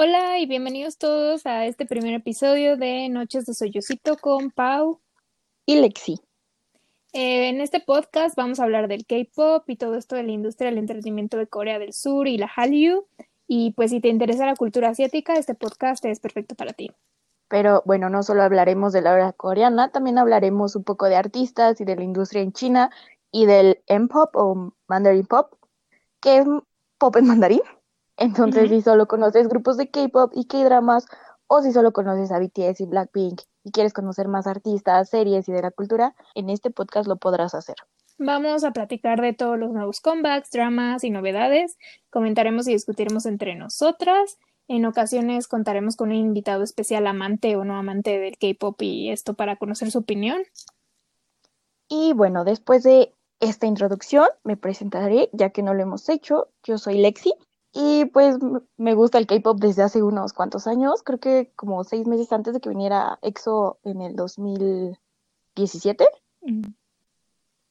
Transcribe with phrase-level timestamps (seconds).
[0.00, 5.00] Hola y bienvenidos todos a este primer episodio de Noches de Soyocito con Pau
[5.66, 6.20] y Lexi.
[7.12, 10.70] Eh, en este podcast vamos a hablar del K-pop y todo esto de la industria
[10.70, 13.08] del entretenimiento de Corea del Sur y la Hallyu.
[13.48, 16.92] Y pues si te interesa la cultura asiática, este podcast es perfecto para ti.
[17.48, 21.80] Pero bueno, no solo hablaremos de la obra coreana, también hablaremos un poco de artistas
[21.80, 22.90] y de la industria en China
[23.32, 25.54] y del M-pop o Mandarin Pop,
[26.20, 26.46] que es
[26.98, 27.62] pop en mandarín.
[28.18, 31.06] Entonces, si solo conoces grupos de K-pop y K-dramas,
[31.46, 35.52] o si solo conoces a BTS y Blackpink y quieres conocer más artistas, series y
[35.52, 37.76] de la cultura, en este podcast lo podrás hacer.
[38.18, 41.78] Vamos a platicar de todos los nuevos comebacks, dramas y novedades.
[42.10, 44.38] Comentaremos y discutiremos entre nosotras.
[44.66, 49.34] En ocasiones contaremos con un invitado especial amante o no amante del K-pop y esto
[49.34, 50.42] para conocer su opinión.
[51.88, 56.48] Y bueno, después de esta introducción me presentaré, ya que no lo hemos hecho.
[56.64, 57.32] Yo soy Lexi.
[57.72, 58.38] Y pues
[58.76, 62.54] me gusta el K-pop desde hace unos cuantos años, creo que como seis meses antes
[62.54, 66.06] de que viniera EXO en el 2017.
[66.42, 66.62] Mm.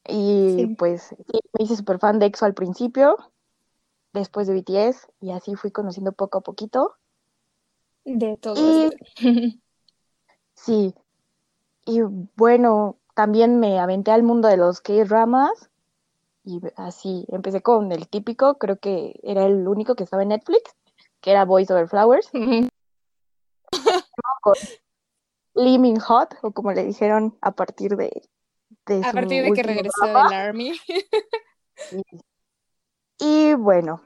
[0.09, 1.16] Y pues
[1.54, 3.17] me hice súper fan de EXO al principio,
[4.14, 6.94] después de BTS, y así fui conociendo poco a poquito.
[8.06, 8.92] De todo.
[10.54, 10.94] sí.
[11.86, 12.02] Y
[12.36, 15.70] bueno, también me aventé al mundo de los K-dramas
[16.48, 20.73] y así empecé con el típico, creo que era el único que estaba en Netflix,
[21.20, 22.31] que era Voice Over Flowers.
[25.54, 28.22] Living Hot, o como le dijeron a partir de.
[29.04, 30.72] a partir de que regresó del Army.
[33.20, 34.02] y, bueno,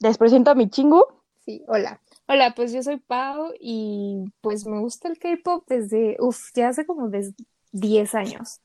[0.00, 1.02] les presento a mi chingu.
[1.46, 2.02] Sí, hola.
[2.28, 6.84] Hola, pues yo soy Pau y pues me gusta el K-pop desde, uff, ya hace
[6.84, 7.08] como
[7.72, 8.60] 10 años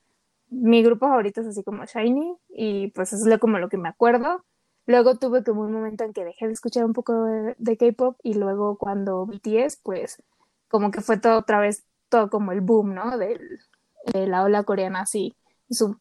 [0.51, 3.89] mi grupo favorito es así como Shiny y pues eso es como lo que me
[3.89, 4.45] acuerdo.
[4.85, 7.25] Luego tuve como un momento en que dejé de escuchar un poco
[7.57, 10.21] de, K-pop y luego cuando BTS, pues
[10.67, 13.17] como que fue todo otra vez, todo como el boom, ¿no?
[13.17, 13.39] de
[14.27, 15.35] la ola coreana así,
[15.69, 15.97] su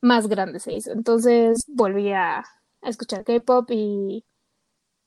[0.00, 0.92] más grande se hizo.
[0.92, 4.24] Entonces volví a, a escuchar K-pop y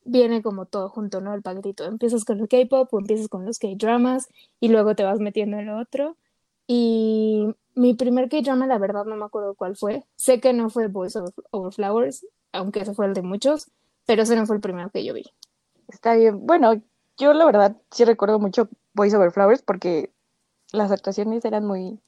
[0.04, 1.34] viene como todo junto, ¿no?
[1.34, 1.84] El paquetito.
[1.84, 4.28] Empiezas con el K-pop o empiezas con los K-dramas
[4.60, 6.16] y luego te vas metiendo en lo otro.
[6.66, 10.04] Y mi primer K-drama, la verdad, no me acuerdo cuál fue.
[10.16, 13.70] Sé que no fue Boys Over, Flowers, aunque ese fue el de muchos,
[14.04, 15.24] pero ese no fue el primero que yo vi.
[15.86, 16.44] Está bien.
[16.44, 16.82] Bueno,
[17.16, 20.10] yo la verdad sí recuerdo mucho Boys Over Flowers porque
[20.72, 22.00] las actuaciones eran muy,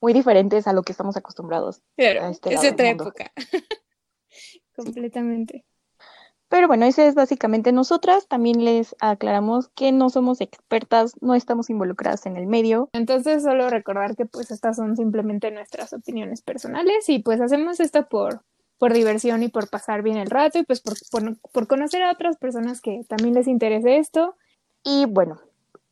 [0.00, 1.82] muy diferentes a lo que estamos acostumbrados.
[1.96, 3.32] Pero este es otra época.
[4.76, 5.64] Completamente.
[6.56, 8.28] Pero bueno, ese es básicamente nosotras.
[8.28, 12.88] También les aclaramos que no somos expertas, no estamos involucradas en el medio.
[12.94, 18.08] Entonces, solo recordar que pues estas son simplemente nuestras opiniones personales y pues hacemos esto
[18.08, 18.40] por,
[18.78, 20.94] por diversión y por pasar bien el rato y pues por,
[21.52, 24.34] por, conocer a otras personas que también les interese esto.
[24.82, 25.38] Y bueno,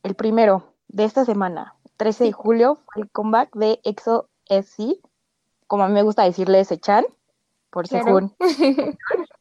[0.01, 4.97] el primero de esta semana, 13 de julio, fue el comeback de EXO SC,
[5.67, 7.05] como a mí me gusta decirle Sechan,
[7.69, 8.33] por según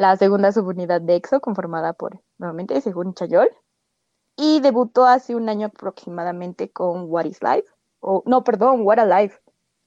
[0.00, 3.50] la segunda subunidad de EXO, conformada por, nuevamente, según Chayol,
[4.34, 7.68] y debutó hace un año aproximadamente con What is Life,
[8.00, 9.34] o no, perdón, What Alive.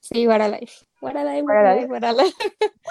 [0.02, 0.70] Sí, What Alive.
[1.02, 2.34] What Alive, What Alive, What Alive.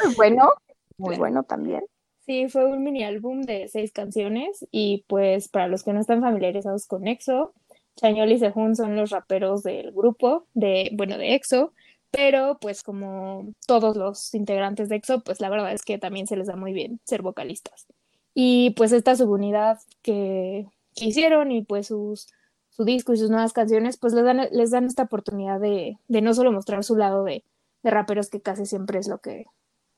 [0.04, 0.52] Muy bueno,
[0.98, 1.84] muy bueno también.
[2.26, 6.22] Sí, fue un mini álbum de seis canciones y pues para los que no están
[6.22, 7.54] familiarizados con EXO,
[7.94, 11.72] Chayol y Sehun son los raperos del grupo, de, bueno, de EXO,
[12.12, 16.36] pero pues como todos los integrantes de EXO, pues la verdad es que también se
[16.36, 17.86] les da muy bien ser vocalistas.
[18.34, 22.28] Y pues esta subunidad que, que hicieron y pues sus,
[22.68, 26.20] su disco y sus nuevas canciones, pues les dan, les dan esta oportunidad de, de
[26.20, 27.44] no solo mostrar su lado de,
[27.82, 29.46] de, raperos, que casi siempre es lo que,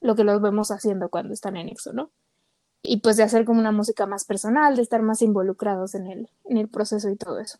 [0.01, 2.11] lo que los vemos haciendo cuando están en EXO, ¿no?
[2.83, 6.29] Y pues de hacer como una música más personal, de estar más involucrados en el,
[6.45, 7.59] en el proceso y todo eso.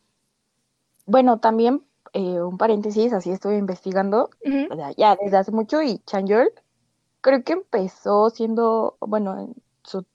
[1.07, 1.83] Bueno, también
[2.15, 4.31] eh, un paréntesis, así estoy investigando,
[4.97, 6.51] ya desde hace mucho, y Chanyeol
[7.21, 9.53] creo que empezó siendo, bueno,
[9.83, 10.07] su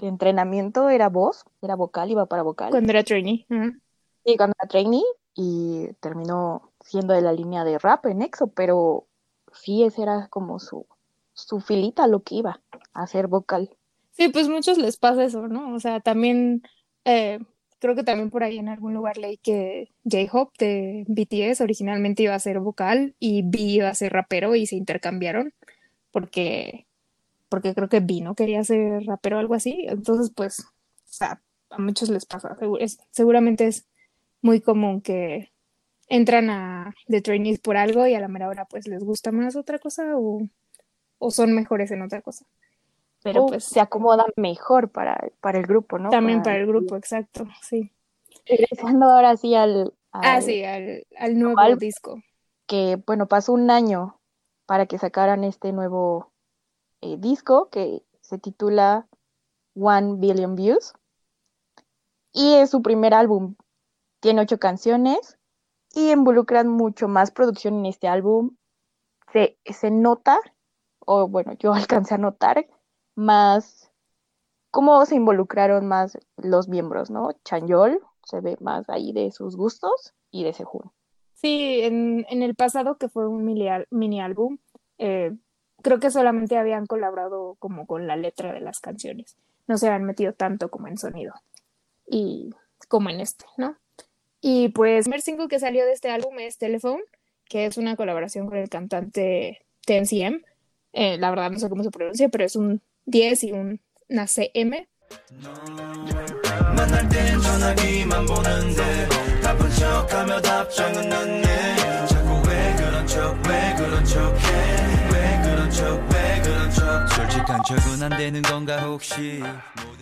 [0.00, 2.70] entrenamiento era voz, era vocal, iba para vocal.
[2.70, 3.46] Cuando era trainee.
[4.24, 5.04] Sí, cuando era trainee,
[5.34, 9.06] y terminó siendo de la línea de rap en EXO, pero
[9.52, 10.84] sí, ese era como su,
[11.32, 12.60] su filita lo que iba
[12.92, 13.70] a ser vocal.
[14.10, 15.72] Sí, pues muchos les pasa eso, ¿no?
[15.72, 16.62] O sea, también
[17.04, 17.38] eh,
[17.78, 22.34] creo que también por ahí en algún lugar leí que J-Hope de BTS originalmente iba
[22.34, 25.52] a ser vocal y B iba a ser rapero y se intercambiaron
[26.10, 26.86] porque,
[27.48, 29.86] porque creo que B no quería ser rapero o algo así.
[29.88, 30.64] Entonces, pues, o
[31.04, 31.40] sea,
[31.70, 32.56] a muchos les pasa.
[33.10, 33.86] seguramente es
[34.42, 35.52] muy común que
[36.08, 39.56] entran a de trainees por algo y a la mera hora pues les gusta más
[39.56, 40.40] otra cosa o,
[41.18, 42.46] o son mejores en otra cosa
[43.22, 46.10] pero pues se acomoda mejor para, para el grupo, ¿no?
[46.10, 47.92] También para, el grupo, exacto, sí.
[48.46, 51.78] Regresando ahora sí al, ah, al- sí, al, al nuevo álbum.
[51.78, 52.22] disco.
[52.66, 54.20] que, bueno, pasó un año
[54.66, 56.32] para que sacaran este nuevo
[57.00, 59.06] eh, disco que se titula
[59.74, 60.92] One Billion Views.
[62.32, 63.54] Y es su primer álbum.
[64.20, 65.38] Tiene ocho canciones
[65.94, 68.56] y involucran mucho más producción en este álbum.
[69.32, 70.38] Se, se nota,
[71.00, 72.66] o bueno, yo alcancé a notar
[73.18, 73.90] más
[74.70, 77.32] cómo se involucraron más los miembros, ¿no?
[77.44, 80.90] Chanyol se ve más ahí de sus gustos y de Sehun.
[81.34, 84.58] Sí, en, en el pasado que fue un mini, mini álbum,
[84.98, 85.36] eh,
[85.82, 89.36] creo que solamente habían colaborado como con la letra de las canciones.
[89.66, 91.34] No se habían metido tanto como en sonido.
[92.06, 92.50] Y
[92.88, 93.76] como en este, ¿no?
[94.40, 97.02] Y pues el primer single que salió de este álbum es Telephone,
[97.46, 100.42] que es una colaboración con el cantante TNCM.
[100.92, 104.86] Eh, la verdad no sé cómo se pronuncia, pero es un 10 y una CM.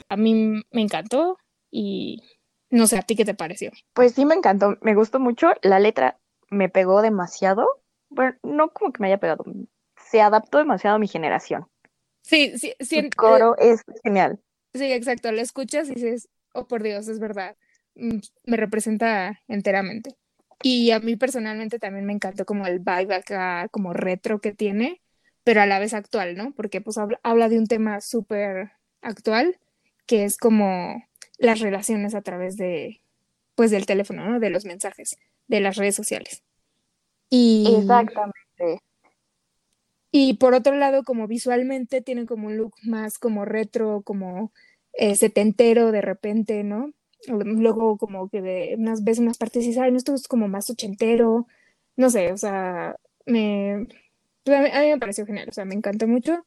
[0.08, 1.38] A mí me encantó
[1.70, 2.22] y
[2.70, 3.70] no sé, ¿a ti qué te pareció?
[3.94, 6.18] Pues sí, me encantó, me gustó mucho, la letra
[6.50, 7.68] me pegó demasiado,
[8.08, 9.44] bueno, no como que me haya pegado,
[10.10, 11.68] se adaptó demasiado a mi generación.
[12.26, 14.38] Sí, sí, sí, El eh, coro es genial.
[14.74, 17.56] sí, exacto, lo escuchas y dices, oh por Dios, es verdad,
[17.96, 20.16] Mm, me representa enteramente.
[20.62, 25.02] Y a mí personalmente también me encantó como el vibe acá, como retro que tiene,
[25.44, 26.52] pero a la vez actual, ¿no?
[26.52, 28.72] Porque pues habla, habla de un tema súper
[29.02, 29.58] actual,
[30.06, 31.04] que es como
[31.38, 33.00] las relaciones a través de,
[33.54, 34.40] pues del teléfono, ¿no?
[34.40, 35.18] De los mensajes,
[35.48, 36.42] de las redes sociales.
[37.30, 38.82] Y, Exactamente.
[40.10, 44.52] Y por otro lado, como visualmente tienen como un look más como retro, como
[44.94, 46.92] eh, setentero de repente, ¿no?
[47.28, 51.46] Luego como que de unas veces unas partes y saben, esto es como más ochentero,
[51.96, 53.86] no sé, o sea, me,
[54.44, 56.46] pues, a mí, a mí me pareció genial, o sea, me encantó mucho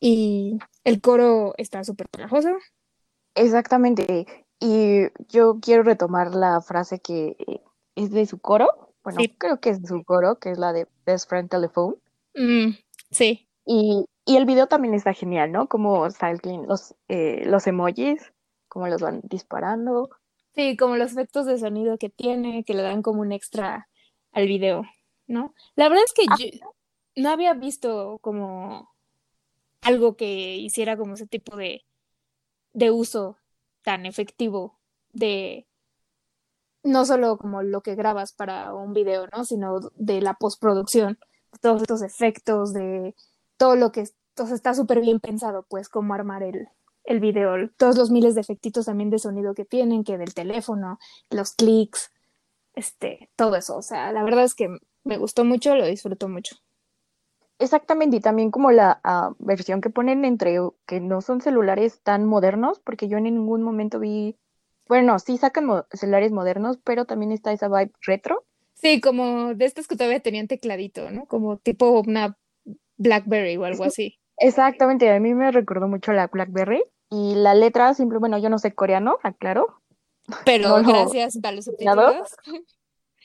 [0.00, 2.50] y el coro está súper pegajoso.
[3.34, 4.26] Exactamente.
[4.60, 7.60] Y yo quiero retomar la frase que eh,
[7.94, 8.94] es de su coro.
[9.04, 9.34] Bueno, Sí.
[9.38, 11.96] creo que es de su coro, que es la de Best Friend Telephone.
[12.34, 12.70] Mm,
[13.10, 15.68] sí, Y, y el video también está genial, ¿no?
[15.68, 18.32] Como salen los, eh, los emojis,
[18.68, 20.10] cómo los van disparando.
[20.54, 23.88] sí, como los efectos de sonido que tiene, que le dan como un extra
[24.32, 24.82] al video,
[25.26, 25.54] ¿no?
[25.76, 26.68] La verdad es que yo
[27.16, 28.90] no había visto como
[29.82, 31.84] algo que hiciera como ese tipo de,
[32.72, 33.38] de uso
[33.82, 34.78] tan efectivo
[35.12, 35.66] de
[36.82, 39.44] no solo como lo que grabas para un video, ¿no?
[39.44, 41.18] Sino de la postproducción,
[41.60, 43.14] todos estos efectos, de
[43.56, 44.08] todo lo que
[44.38, 46.68] entonces está súper bien pensado, pues, cómo armar el,
[47.04, 50.98] el video, todos los miles de efectitos también de sonido que tienen, que del teléfono,
[51.30, 52.12] los clics,
[52.74, 53.76] este, todo eso.
[53.76, 54.68] O sea, la verdad es que
[55.04, 56.56] me gustó mucho, lo disfruto mucho.
[57.58, 62.24] Exactamente, y también como la ah, versión que ponen entre que no son celulares tan
[62.24, 64.36] modernos, porque yo en ningún momento vi,
[64.86, 68.44] bueno, sí sacan celulares modernos, pero también está esa vibe retro.
[68.80, 71.26] Sí, como de estos que todavía tenían tecladito, ¿no?
[71.26, 72.38] Como tipo una
[72.96, 74.18] BlackBerry o algo así.
[74.38, 78.58] Exactamente, a mí me recordó mucho la BlackBerry y la letra, simple, bueno, yo no
[78.58, 79.82] sé coreano, aclaro,
[80.44, 82.36] Pero No gracias a los subtítulos.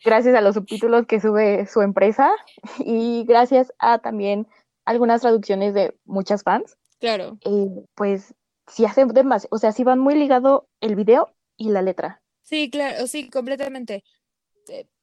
[0.06, 2.32] gracias a los subtítulos que sube su empresa
[2.80, 4.48] y gracias a también
[4.86, 7.38] algunas traducciones de muchas fans, Claro.
[7.46, 8.34] eh, pues
[8.68, 12.22] sí hacen demasiado, o sea, sí van muy ligado el video y la letra.
[12.42, 14.04] Sí, claro, sí, completamente.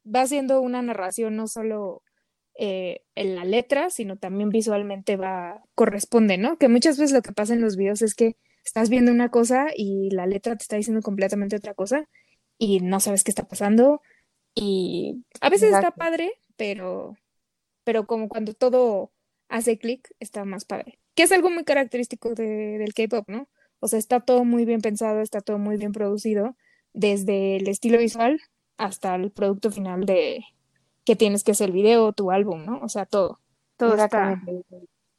[0.04, 2.02] Va siendo una narración no solo
[2.58, 6.58] eh, en la letra, sino también visualmente va, corresponde, ¿no?
[6.58, 9.68] Que muchas veces lo que pasa en los videos es que estás viendo una cosa
[9.74, 12.08] y la letra te está diciendo completamente otra cosa
[12.58, 14.02] y no sabes qué está pasando.
[14.54, 17.16] Y a veces está padre, pero,
[17.84, 19.12] pero como cuando todo
[19.48, 20.98] hace clic, está más padre.
[21.14, 23.48] Que es algo muy característico de- del K-pop, ¿no?
[23.80, 26.56] O sea, está todo muy bien pensado, está todo muy bien producido,
[26.92, 28.40] desde el estilo visual
[28.80, 30.44] hasta el producto final de
[31.04, 32.80] que tienes que hacer el video, tu álbum, ¿no?
[32.82, 33.40] O sea, todo.
[33.76, 34.40] Todo está.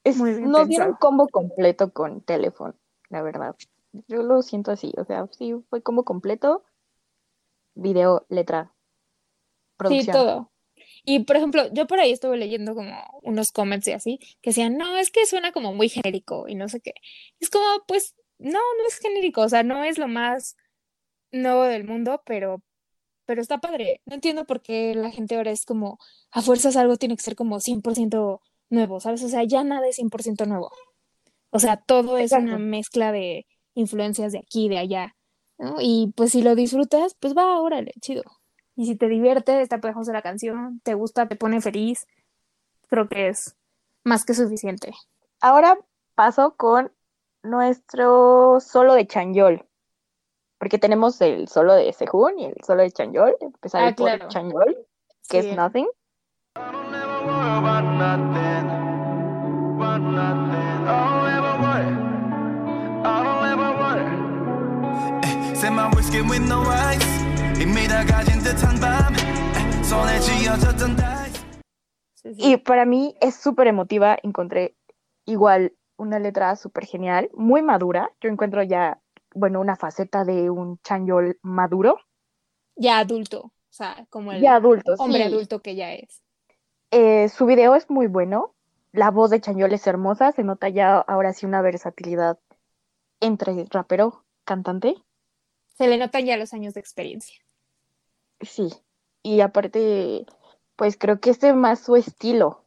[0.04, 2.74] Es, muy bien nos dieron combo completo con teléfono,
[3.10, 3.56] la verdad.
[4.08, 6.64] Yo lo siento así, o sea, sí fue combo completo,
[7.76, 10.16] video, letra, Sí, producción.
[10.16, 10.52] todo.
[11.04, 14.78] Y por ejemplo, yo por ahí estuve leyendo como unos comments y así, que decían,
[14.78, 16.94] no, es que suena como muy genérico y no sé qué.
[17.40, 20.56] Es como, pues, no, no es genérico, o sea, no es lo más
[21.32, 22.62] nuevo del mundo, pero,
[23.26, 24.02] pero está padre.
[24.06, 26.00] No entiendo por qué la gente ahora es como,
[26.32, 29.24] a fuerzas algo tiene que ser como 100% nuevo, ¿sabes?
[29.24, 30.72] O sea, ya nada es 100% nuevo.
[31.52, 35.16] O sea, todo es una mezcla de influencias de aquí y de allá.
[35.58, 35.76] ¿no?
[35.80, 38.24] Y pues si lo disfrutas, pues va, órale, chido.
[38.76, 42.08] Y si te divierte, está pegajosa la canción, te gusta, te pone feliz,
[42.88, 43.56] creo que es
[44.04, 44.94] más que suficiente.
[45.40, 45.78] Ahora
[46.16, 46.92] paso con
[47.44, 49.66] nuestro solo de Chanyol
[50.62, 54.20] porque tenemos el solo de Sehun y el solo de Chanyeol, pues empezar ah, claro.
[54.20, 54.78] por Chanyeol,
[55.28, 55.50] que sí.
[55.50, 55.88] es Nothing.
[72.38, 74.76] Y para mí es súper emotiva, encontré
[75.26, 79.02] igual una letra súper genial, muy madura, yo encuentro ya
[79.34, 81.98] bueno, una faceta de un Chanyol maduro,
[82.76, 84.94] Ya adulto, o sea, como el ya adulto.
[84.98, 85.34] hombre sí.
[85.34, 86.22] adulto que ya es.
[86.92, 88.56] Eh, su video es muy bueno.
[88.92, 90.32] La voz de Chanyol es hermosa.
[90.34, 92.40] Se nota ya ahora sí una versatilidad
[93.22, 94.96] entre rapero, cantante.
[95.78, 97.38] Se le notan ya los años de experiencia.
[98.42, 98.70] Sí.
[99.24, 100.26] Y aparte,
[100.76, 102.66] pues creo que este es más su estilo.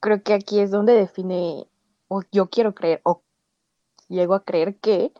[0.00, 1.66] Creo que aquí es donde define,
[2.08, 3.22] o yo quiero creer, o
[4.08, 5.12] llego a creer que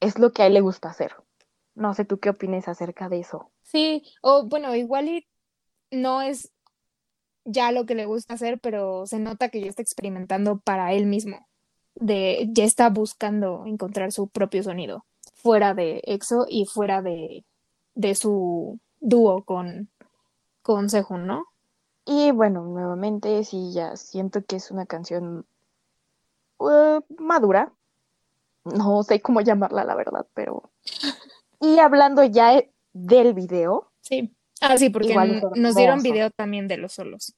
[0.00, 1.14] es lo que a él le gusta hacer.
[1.74, 3.50] No sé tú qué opines acerca de eso.
[3.62, 5.26] Sí, o bueno, igual y
[5.90, 6.52] no es
[7.44, 11.06] ya lo que le gusta hacer, pero se nota que ya está experimentando para él
[11.06, 11.46] mismo.
[11.94, 17.44] De, ya está buscando encontrar su propio sonido fuera de EXO y fuera de,
[17.94, 19.90] de su dúo con,
[20.62, 21.46] con Sehun, ¿no?
[22.04, 25.46] Y bueno, nuevamente sí, ya siento que es una canción
[26.60, 27.72] eh, madura.
[28.64, 30.70] No sé cómo llamarla, la verdad, pero...
[31.60, 32.62] Y hablando ya
[32.92, 34.34] del video, Sí.
[34.62, 37.34] Ah, sí, porque Igual nos dieron video también de los solos.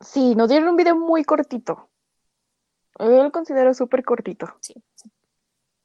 [0.00, 1.88] sí, nos dieron un video muy cortito.
[2.98, 5.10] Yo lo considero súper cortito Sí, sí.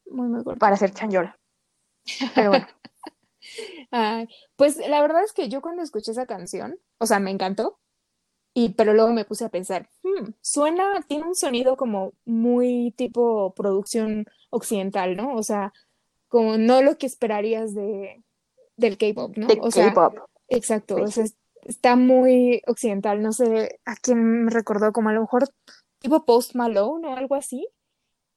[0.08, 0.60] Muy, muy corto.
[0.60, 1.34] para hacer Chanyol.
[2.36, 2.68] Pero bueno,
[3.92, 7.80] Ay, pues la verdad es que yo cuando escuché esa canción, o sea, me encantó,
[8.60, 13.54] y pero luego me puse a pensar, "Hmm, suena, tiene un sonido como muy tipo
[13.54, 15.36] producción occidental, ¿no?
[15.36, 15.74] O sea,
[16.28, 18.24] como no lo que esperarías de
[18.76, 19.48] del K-pop, ¿no?
[19.48, 20.16] de O sea, K-pop.
[20.50, 21.02] exacto, Sí.
[21.04, 25.22] o sea, es- está muy occidental, no sé a quién me recordó, como a lo
[25.22, 25.50] mejor
[26.00, 27.68] tipo Post Malone o algo así,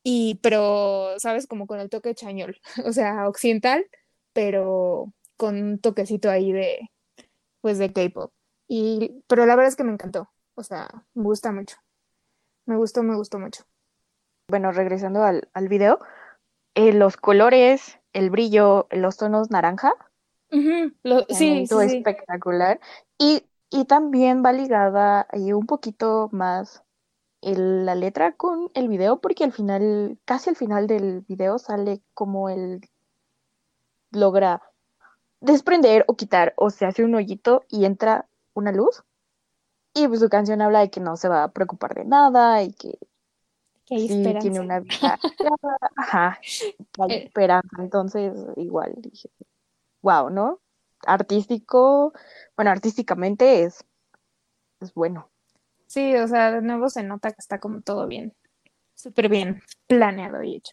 [0.02, 1.46] y pero, ¿sabes?
[1.46, 3.86] Como con el toque chañol, o sea, occidental,
[4.34, 6.90] pero con un toquecito ahí de,
[7.62, 8.32] pues, de K-pop.
[8.70, 11.76] Y, pero la verdad es que me encantó, o sea, me gusta mucho,
[12.66, 13.64] me gustó, me gustó mucho.
[14.48, 15.98] Bueno, regresando al, al video,
[16.74, 19.94] eh, los colores, el brillo, los tonos naranja,
[20.52, 22.08] Ujú, lo- se me sí, sí, sí.
[22.08, 22.80] espectacular.
[23.18, 26.82] Y, y también va ligada ahí un poquito más
[27.42, 32.02] el- la letra con el video, porque al final, casi al final del video sale
[32.14, 32.82] como él
[34.12, 34.62] logra
[35.40, 38.28] desprender o quitar, o se hace un hoyito y entra
[38.60, 39.02] una luz.
[39.94, 42.72] Y pues su canción habla de que no se va a preocupar de nada y
[42.72, 42.98] que
[43.86, 44.60] Que hay sí tiene esperanza.
[44.62, 45.18] una vida,
[45.96, 46.38] ajá,
[47.00, 47.24] hay Eh.
[47.24, 47.76] esperanza.
[47.80, 49.30] Entonces, igual dije,
[50.02, 50.60] wow, ¿no?
[51.06, 52.12] Artístico,
[52.56, 53.84] bueno, artísticamente es,
[54.80, 55.28] es bueno.
[55.86, 58.32] Sí, o sea, de nuevo se nota que está como todo bien,
[58.94, 60.72] súper bien planeado y hecho.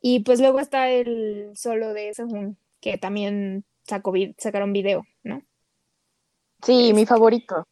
[0.00, 5.40] Y pues luego está el solo de Sehun, que también sacó sacaron video, ¿no?
[6.64, 7.06] Sí, mi este.
[7.06, 7.68] favorito.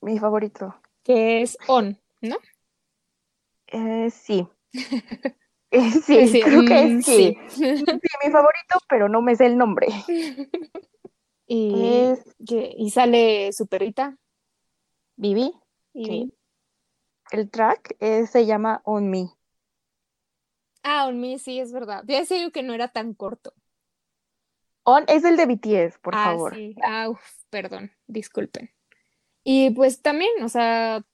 [0.00, 0.74] Mi favorito.
[1.04, 2.36] Que es On, ¿no?
[3.68, 4.48] Eh, sí.
[5.72, 7.36] Eh, sí, sí, creo que mm, sí.
[7.48, 7.76] sí.
[7.76, 7.84] Sí,
[8.24, 9.88] mi favorito, pero no me sé el nombre.
[11.46, 14.16] Y, Es que- y sale su perrita.
[15.16, 15.52] Vivi.
[15.94, 16.32] Sí.
[17.30, 19.30] El track eh, se llama On Me.
[20.82, 22.04] Ah, On Me, sí, es verdad.
[22.06, 23.52] Ya sé que no era tan corto.
[24.84, 26.54] On es el de BTS, por ah, favor.
[26.54, 26.76] sí.
[26.82, 28.70] Ah, uf, perdón, disculpen.
[29.42, 31.04] Y pues también, o sea,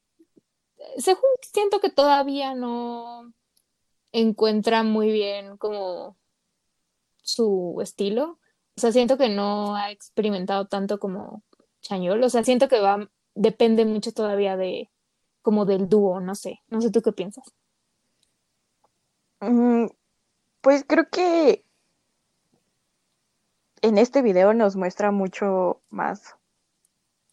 [0.98, 3.32] Sehun siento que todavía no
[4.12, 6.18] encuentra muy bien como
[7.22, 8.38] su estilo.
[8.82, 11.44] O sea, siento que no ha experimentado tanto como
[11.82, 12.20] Chañol.
[12.24, 14.90] O sea, siento que va, depende mucho todavía de
[15.40, 16.62] como del dúo, no sé.
[16.66, 17.44] No sé tú qué piensas.
[19.38, 19.86] Mm,
[20.62, 21.64] pues creo que
[23.82, 26.34] en este video nos muestra mucho más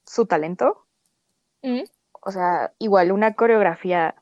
[0.05, 0.85] su talento.
[1.63, 1.81] Mm,
[2.21, 4.21] O sea, igual una coreografía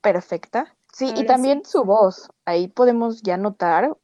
[0.00, 0.74] perfecta.
[0.94, 1.26] Sí, y Ahora sí.
[1.26, 2.30] también su voz.
[2.46, 3.98] Ahí podemos ya notar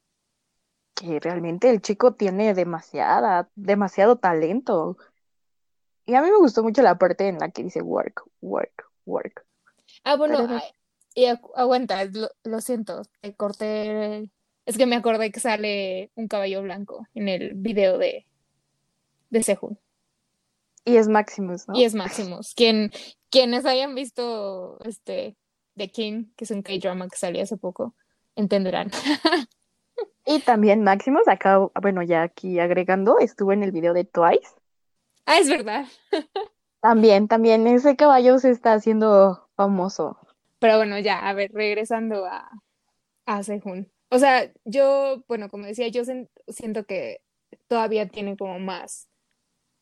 [1.01, 4.99] que realmente el chico tiene demasiada, demasiado talento.
[6.05, 9.47] Y a mí me gustó mucho la parte en la que dice work, work, work.
[10.05, 10.61] Ah, bueno, Pero-
[11.15, 14.31] y agu- aguanta, lo, lo siento, te corté.
[14.67, 18.27] Es que me acordé que sale un caballo blanco en el video de,
[19.31, 19.79] de Sehun.
[20.85, 21.75] Y es Maximus, ¿no?
[21.75, 22.55] Y es Maximus.
[22.55, 22.91] Quien,
[23.31, 25.37] quienes hayan visto este
[25.77, 27.95] The King, que es un K-drama que salió hace poco,
[28.37, 28.91] entenderán.
[30.27, 34.49] Y también Maximus, acá, bueno, ya aquí agregando, estuvo en el video de Twice.
[35.27, 35.87] Ah, es verdad.
[36.81, 40.17] También, también ese caballo se está haciendo famoso.
[40.61, 42.51] Pero bueno, ya, a ver, regresando a,
[43.27, 43.93] a Sehun.
[44.09, 46.03] O sea, yo, bueno, como decía, yo
[46.49, 47.21] siento que
[47.69, 49.09] todavía tiene como más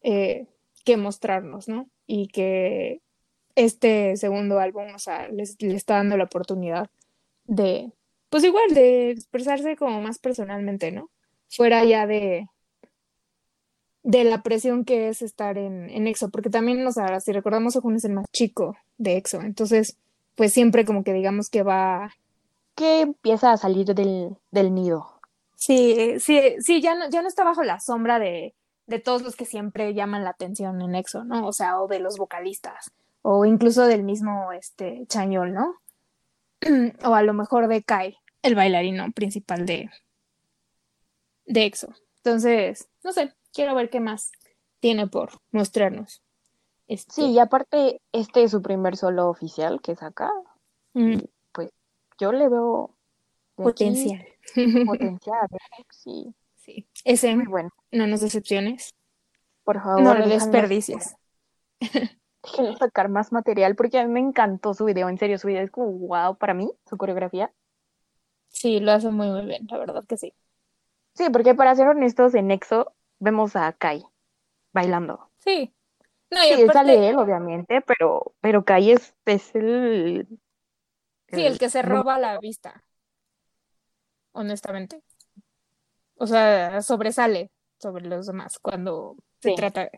[0.02, 0.48] eh,
[0.84, 1.88] que mostrarnos, ¿no?
[2.06, 3.00] Y que
[3.54, 6.90] este segundo álbum, o sea, les, le está dando la oportunidad
[7.44, 7.92] de,
[8.30, 11.10] pues igual, de expresarse como más personalmente, ¿no?
[11.50, 12.48] Fuera ya de,
[14.02, 17.74] de la presión que es estar en, en EXO, porque también, o sea, si recordamos,
[17.74, 19.96] Sehun es el más chico de EXO, entonces,
[20.34, 22.10] pues siempre como que digamos que va
[22.76, 25.20] Que empieza a salir del, del nido.
[25.56, 28.54] Sí, sí, sí, ya no, ya no está bajo la sombra de,
[28.86, 31.46] de todos los que siempre llaman la atención en EXO, ¿no?
[31.46, 32.92] O sea, o de los vocalistas,
[33.22, 35.74] o incluso del mismo este Chañol, ¿no?
[37.04, 39.90] O a lo mejor de Kai, el bailarino principal de,
[41.46, 41.94] de EXO.
[42.16, 44.32] Entonces, no sé, quiero ver qué más
[44.80, 46.22] tiene por mostrarnos.
[46.88, 50.30] Este, Sí, y aparte, este es su primer solo oficial que saca.
[50.94, 51.18] mm,
[52.20, 52.96] Yo le veo
[53.58, 54.26] aquí potencial.
[54.86, 55.46] potencial.
[55.52, 55.84] ¿eh?
[55.90, 57.70] Sí, Sí, ese, bueno.
[57.92, 58.94] no nos decepciones,
[59.64, 61.14] Por favor, no lo desperdicies.
[62.50, 65.08] Déjenlo sacar más material porque a mí me encantó su video.
[65.08, 67.52] En serio, su video es como wow para mí, su coreografía.
[68.48, 70.34] Sí, lo hace muy, muy bien, la verdad que sí.
[71.14, 74.04] Sí, porque para ser honestos, en EXO vemos a Kai
[74.72, 75.30] bailando.
[75.38, 75.74] Sí.
[76.30, 80.28] No, y Sí, aparte, sale él, obviamente, pero, pero Kai es, es el,
[81.28, 82.84] sí, el que se roba la vista.
[84.32, 85.02] Honestamente.
[86.16, 89.88] O sea, sobresale sobre los demás cuando se trata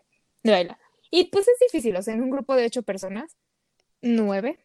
[0.43, 0.77] de bailar.
[1.11, 3.35] Y pues es difícil, o sea, en un grupo de ocho personas,
[4.01, 4.57] nueve,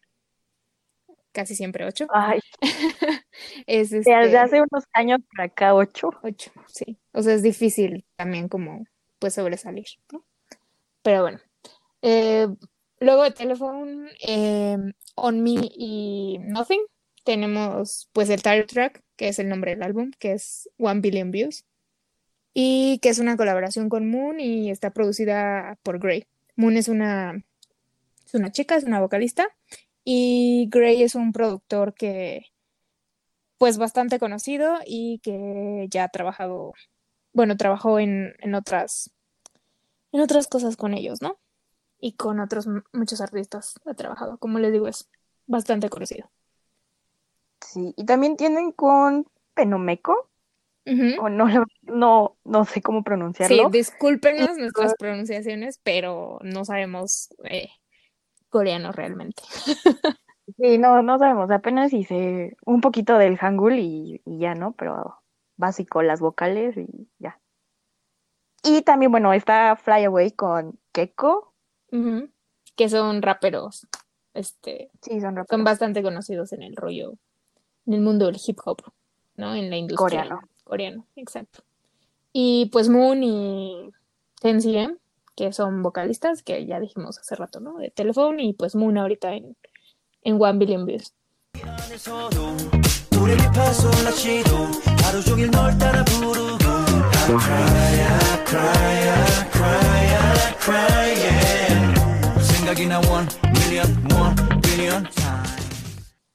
[1.37, 2.39] casi siempre ocho, Ay,
[3.67, 6.09] es desde este, hace unos años para acá, ocho.
[6.23, 6.97] Ocho, sí.
[7.11, 8.85] O sea, es difícil también como,
[9.19, 10.25] pues, sobresalir, ¿no?
[11.03, 11.39] Pero bueno.
[12.01, 12.47] Eh,
[12.99, 14.77] luego de Telephone, eh,
[15.15, 16.81] On Me y Nothing,
[17.23, 21.29] tenemos, pues, el title track, que es el nombre del álbum, que es One Billion
[21.29, 21.65] Views,
[22.53, 26.25] y que es una colaboración con Moon y está producida por Grey.
[26.57, 27.41] Moon es una,
[28.25, 29.47] es una chica, es una vocalista,
[30.03, 32.47] y Grey es un productor que
[33.57, 36.73] pues bastante conocido y que ya ha trabajado,
[37.33, 39.11] bueno, trabajó en, en otras,
[40.11, 41.39] en otras cosas con ellos, ¿no?
[41.99, 45.09] Y con otros muchos artistas ha trabajado, como les digo, es
[45.47, 46.29] bastante conocido.
[47.61, 50.29] Sí, y también tienen con Penomeco,
[51.19, 53.69] O no, lo- no, no sé cómo Sí, pronunciarlo.
[53.69, 57.69] discúlpenos Y- nuestras pronunciaciones, pero no sabemos eh,
[58.49, 59.43] coreano realmente.
[60.57, 64.71] Sí, no, no sabemos, apenas hice un poquito del Hangul y, y ya, ¿no?
[64.71, 65.17] Pero
[65.57, 67.37] básico, las vocales y ya.
[68.63, 71.53] Y también, bueno, está Fly Away con Keiko.
[71.91, 72.29] Ujú.
[72.77, 73.87] Que son raperos,
[74.33, 77.15] este, Sí, son son raperos bastante conocidos en el rollo,
[77.85, 78.77] en el mundo del hip hop,
[79.35, 79.53] ¿no?
[79.53, 81.63] En la industria coreano coreano, exacto.
[82.33, 83.89] Y pues Moon y
[84.41, 84.89] Tensei,
[85.35, 87.77] que son vocalistas, que ya dijimos hace rato, ¿no?
[87.77, 89.55] De Telephone y pues Moon ahorita en,
[90.21, 91.13] en One Billion Views.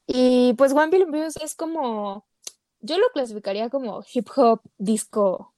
[0.06, 2.26] Y pues One Billion Views es como
[2.82, 5.54] yo lo clasificaría como hip hop disco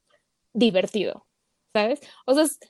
[0.52, 1.26] divertido,
[1.72, 2.00] ¿sabes?
[2.26, 2.60] O sea, es,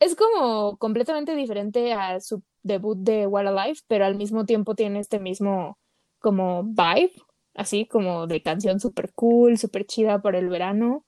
[0.00, 5.00] es como completamente diferente a su debut de What Alive, pero al mismo tiempo tiene
[5.00, 5.78] este mismo
[6.18, 7.12] como vibe,
[7.54, 11.04] así como de canción súper cool, súper chida para el verano.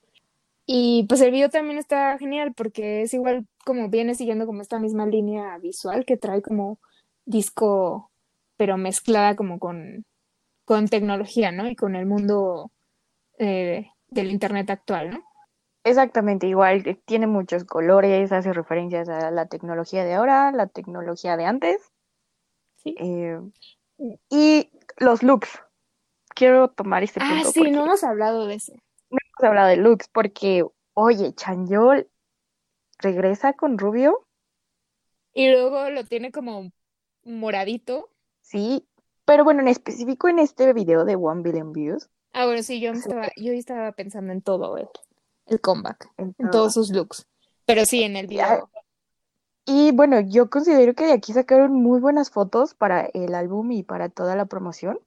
[0.67, 4.79] Y pues el video también está genial porque es igual como viene siguiendo como esta
[4.79, 6.79] misma línea visual que trae como
[7.27, 8.11] disco,
[8.57, 10.07] pero mezclada como con,
[10.65, 11.69] con tecnología, ¿no?
[11.69, 12.71] Y con el mundo
[13.38, 15.25] eh, del internet actual, ¿no?
[15.85, 21.37] Exactamente, igual, que tiene muchos colores, hace referencias a la tecnología de ahora, la tecnología
[21.37, 21.92] de antes.
[22.77, 22.94] Sí.
[22.99, 23.40] eh,
[24.31, 25.49] y los looks.
[26.35, 28.73] Quiero tomar este Ah, punto sí, porque no hemos hablado de ese.
[29.11, 32.09] no hemos hablado de looks porque, oye, Chanyol
[32.99, 34.27] regresa con Rubio,
[35.35, 36.70] Y luego lo tiene como
[37.25, 38.11] moradito.
[38.42, 38.87] sí,
[39.25, 42.90] pero bueno, en específico en este video de One Billion Views, Ah, bueno, sí, yo
[42.90, 44.88] estaba, yo estaba pensando en todo el,
[45.47, 46.51] el comeback, en en todo.
[46.51, 47.27] todos sus looks.
[47.64, 48.68] Pero sí, en el video.
[49.66, 53.83] Y bueno, yo considero que de aquí sacaron muy buenas fotos para el álbum y
[53.83, 55.01] para toda la promoción,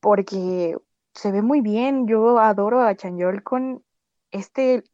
[0.00, 0.76] porque
[1.14, 2.08] se ve muy bien.
[2.08, 3.84] Yo adoro a Chanyol con
[4.30, 4.84] este,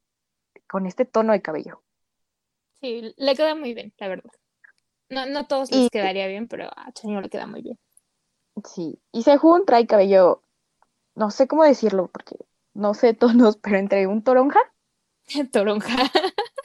[0.68, 1.82] con este tono de cabello.
[2.80, 4.30] Sí, le queda muy bien, la verdad.
[5.08, 7.78] No, no todos Y- les quedaría bien, pero a Chaño le queda muy bien.
[8.64, 10.42] Sí, y Sehun trae cabello,
[11.16, 12.36] no sé cómo decirlo, porque
[12.74, 14.60] no sé tonos, pero entre un toronja,
[15.52, 16.10] Toronja.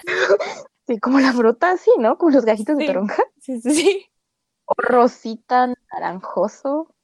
[0.87, 2.17] sí, como la fruta, así, ¿no?
[2.17, 2.85] Como los gajitos de Sí.
[2.85, 4.09] toronja, Sí, sí, sí.
[4.65, 5.59] o rosita
[5.91, 6.95] naranjoso.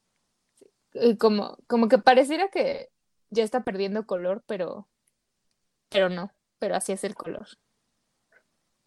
[1.20, 2.90] Como, como que pareciera que
[3.30, 4.88] ya está perdiendo color, pero,
[5.90, 7.48] pero no, pero así es el color.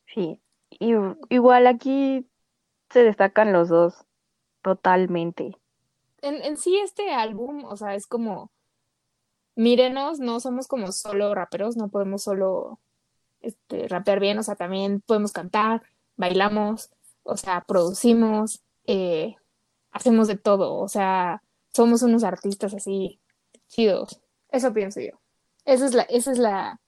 [0.07, 0.93] Sí, y
[1.29, 2.29] igual aquí
[2.91, 4.07] se destacan los dos
[4.63, 5.59] totalmente.
[6.23, 8.51] En, en sí este álbum, o sea, es como,
[9.55, 12.81] mírenos, no somos como solo raperos, no podemos solo
[13.41, 15.83] este, rapear bien, o sea, también podemos cantar,
[16.17, 16.91] bailamos,
[17.23, 19.37] o sea, producimos, eh,
[19.91, 23.21] hacemos de todo, o sea, somos unos artistas así
[23.69, 24.21] chidos.
[24.51, 25.21] Eso pienso yo.
[25.65, 26.81] Esa es la, esa es la,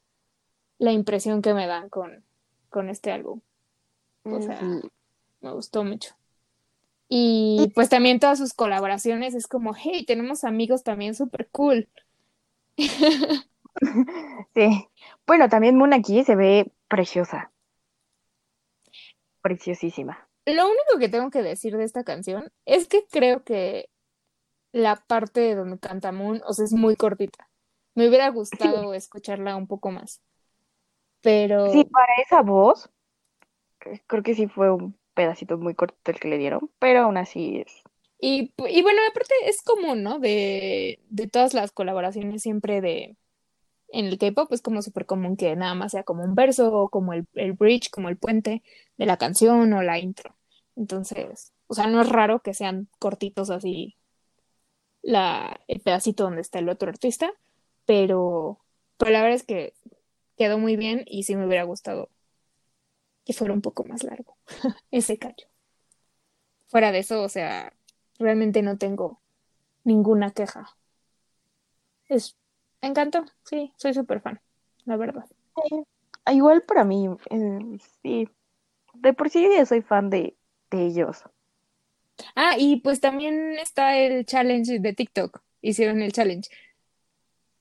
[0.78, 2.24] la impresión que me dan con,
[2.70, 3.40] con este álbum.
[4.24, 4.88] O sea, Sí.
[5.40, 6.14] me gustó mucho.
[7.12, 11.88] Y pues también todas sus colaboraciones es como, hey, tenemos amigos también súper cool.
[14.54, 14.88] Sí.
[15.26, 17.52] Bueno, también Moon aquí se ve preciosa.
[19.42, 20.28] Preciosísima.
[20.44, 23.88] Lo único que tengo que decir de esta canción es que creo que
[24.72, 27.48] la parte donde canta Moon, o sea, es muy cortita.
[27.94, 30.20] Me hubiera gustado escucharla un poco más.
[31.22, 32.90] Pero Sí, para esa voz,
[33.78, 37.59] creo que sí fue un pedacito muy corto el que le dieron, pero aún así
[37.59, 37.83] es.
[38.18, 40.18] Y, y bueno, aparte es común, ¿no?
[40.18, 43.16] De, de todas las colaboraciones siempre de
[43.92, 46.88] en el K-pop es como súper común que nada más sea como un verso o
[46.88, 48.62] como el, el bridge, como el puente
[48.96, 50.37] de la canción o la intro.
[50.76, 53.96] Entonces, o sea, no es raro que sean cortitos así
[55.02, 57.33] la, el pedacito donde está el otro artista,
[57.85, 58.61] pero,
[58.96, 59.74] pero la verdad es que
[60.38, 62.09] quedó muy bien y sí me hubiera gustado
[63.24, 64.37] que fuera un poco más largo
[64.90, 65.46] ese cacho.
[66.68, 67.74] Fuera de eso, o sea,
[68.18, 69.20] realmente no tengo
[69.85, 70.76] ninguna queja.
[72.09, 72.37] Es,
[72.83, 74.40] me encantó, sí, soy súper fan,
[74.85, 75.24] la verdad.
[76.24, 78.28] Ah, Igual para mí, eh, sí.
[78.94, 80.37] De por sí ya soy fan de,
[80.70, 81.24] de ellos.
[82.35, 85.42] Ah, y pues también está el challenge de TikTok.
[85.62, 86.50] Hicieron el challenge.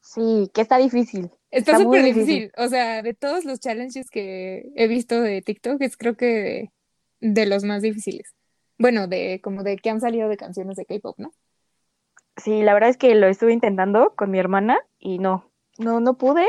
[0.10, 1.30] Sí, que está difícil.
[1.52, 2.26] Está súper difícil.
[2.26, 2.52] difícil.
[2.58, 6.72] O sea, de todos los challenges que he visto de TikTok, es creo que de,
[7.20, 8.34] de los más difíciles.
[8.80, 11.32] Bueno, de como de que han salido de canciones de K-pop, ¿no?
[12.38, 16.18] Sí, la verdad es que lo estuve intentando con mi hermana y no, no, no
[16.18, 16.48] pude.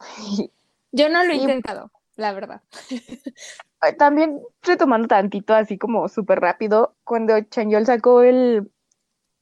[0.92, 1.42] Yo no lo he Sí.
[1.42, 2.62] intentado, la verdad.
[3.98, 8.70] También retomando tantito, así como súper rápido, cuando Chanyeol sacó el,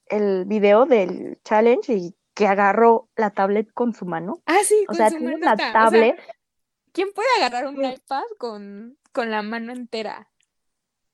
[0.06, 4.40] el video del challenge y que agarró la tablet con su mano.
[4.46, 6.20] Ah, sí, O con sea, su tiene mano una está- o sea, tablet.
[6.92, 10.30] ¿quién puede agarrar un iPad con, con la mano entera?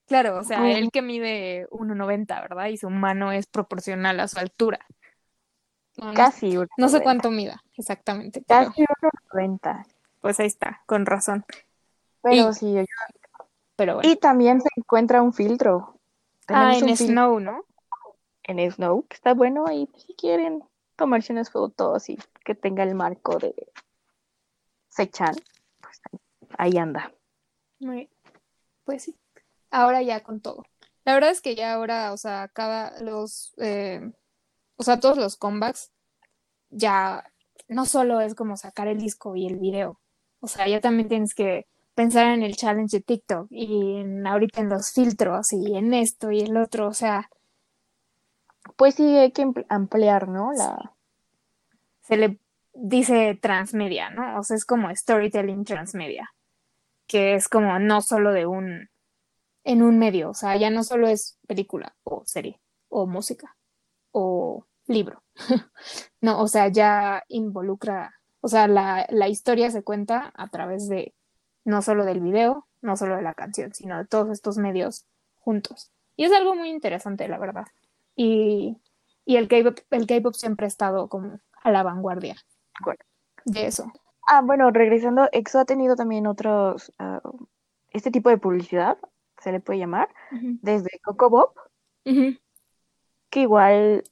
[0.07, 2.67] Claro, o sea, Pues- él que mide 1.90, ¿verdad?
[2.67, 4.87] Y su mano es proporcional a su altura.
[5.97, 7.03] No, Casi no sé 1.90.
[7.03, 9.85] cuánto mida exactamente, pero Casi 1.90.
[10.21, 11.45] pues ahí está, con razón.
[12.23, 12.83] Pero Y- sí, yo-
[13.75, 14.09] Pero bueno.
[14.09, 15.99] Y también se encuentra un filtro.
[16.47, 17.65] Ah, en un filtro Snow, ¿no?
[18.45, 20.63] en Snow, que está bueno ahí si quieren
[20.97, 23.55] tomarse unas fotos y que tenga el marco de
[24.89, 25.35] Sechan,
[25.81, 26.01] pues
[26.59, 27.13] ahí anda.
[27.81, 28.09] Muy-
[28.85, 29.17] Pues sí.
[29.71, 30.63] Ahora ya con todo.
[31.05, 34.01] La verdad es que ya ahora, o sea, cada los, eh,
[34.77, 35.91] o sea, todos los comebacks
[36.71, 37.25] ya
[37.69, 40.01] no solo es como sacar el disco y el video.
[40.41, 44.61] O sea, ya también tienes que pensar en el challenge de TikTok y en ahorita
[44.61, 46.87] en los filtros y en esto y el otro.
[46.89, 47.29] O sea,
[48.77, 50.53] Pues sí, hay que ampl- ampliar, ¿no?
[50.53, 50.95] La...
[52.03, 52.41] se le
[52.75, 54.39] dice transmedia, ¿no?
[54.39, 56.31] O sea, es como storytelling transmedia,
[57.07, 58.91] que es como no solo de un,
[59.65, 63.57] en un medio, o sea, ya no solo es película o serie o música
[64.13, 65.23] o libro,
[66.23, 71.15] no, o sea, ya involucra, o sea, la, la historia se cuenta a través de
[71.65, 75.93] no solo del video, no solo de la canción, sino de todos estos medios juntos.
[76.17, 77.67] Y es algo muy interesante, la verdad.
[78.17, 78.79] Y,
[79.25, 82.37] y el K-pop, el K-pop siempre ha estado como a la vanguardia
[82.83, 82.99] Bueno.
[83.45, 83.93] de eso.
[84.27, 87.21] Ah, bueno, regresando, EXO ha tenido también otros, ah,
[87.91, 88.99] este tipo de publicidad,
[89.39, 91.53] se le puede llamar, desde Coco Bob,
[93.31, 94.03] que igual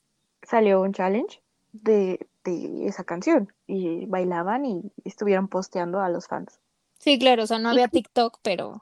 [0.42, 6.60] salió un challenge de, de esa canción y bailaban y estuvieron posteando a los fans.
[6.98, 8.80] Sí, claro, o sea, no había TikTok, pero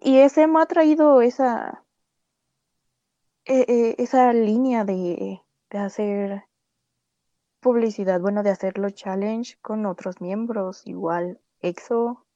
[0.00, 1.82] Y SM ha traído esa,
[3.44, 6.44] eh, eh, esa línea de, de hacer
[7.60, 12.26] publicidad, bueno, de hacer los challenge con otros miembros, igual EXO,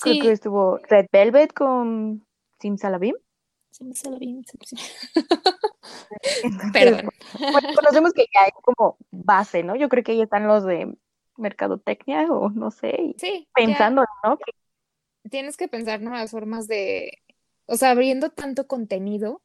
[0.00, 2.26] creo que estuvo Red Velvet con
[2.58, 3.14] Simsalabim.
[3.80, 4.18] me sale-
[6.42, 7.10] Entonces, Perdón.
[7.52, 9.76] bueno, conocemos que ya hay como base, ¿no?
[9.76, 10.96] Yo creo que ahí están los de
[11.36, 14.38] mercadotecnia o no sé, y Sí, ya pensando, ¿no?
[14.38, 14.52] Que
[15.28, 17.18] tienes que pensar nuevas formas de,
[17.66, 19.42] o sea, abriendo tanto contenido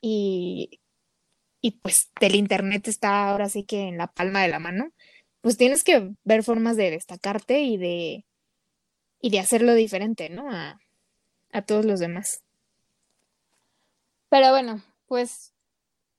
[0.00, 0.80] y,
[1.60, 4.92] y pues del internet está ahora sí que en la palma de la mano,
[5.40, 8.24] pues tienes que ver formas de destacarte y de,
[9.20, 10.50] y de hacerlo diferente, ¿no?
[10.50, 10.78] A,
[11.52, 12.42] a todos los demás.
[14.28, 15.54] Pero bueno, pues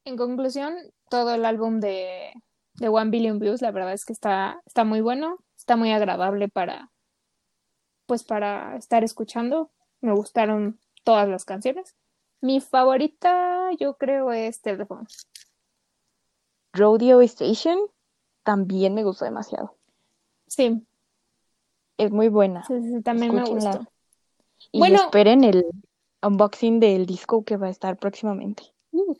[0.04, 0.74] en conclusión,
[1.08, 2.32] todo el álbum de,
[2.74, 6.48] de One Billion Views, la verdad es que está, está muy bueno, está muy agradable
[6.48, 6.90] para,
[8.06, 9.70] pues para estar escuchando.
[10.00, 11.94] Me gustaron todas las canciones.
[12.40, 15.06] Mi favorita, yo creo, es Telephone.
[16.72, 17.78] Rodeo Station
[18.42, 19.76] también me gustó demasiado.
[20.46, 20.82] Sí,
[21.98, 22.64] Es muy buena.
[22.64, 23.86] sí, sí, también me gustó.
[24.72, 24.96] Y Bueno.
[25.02, 25.64] esperen el
[26.22, 28.62] unboxing del disco que va a estar próximamente.
[28.92, 29.14] Uh,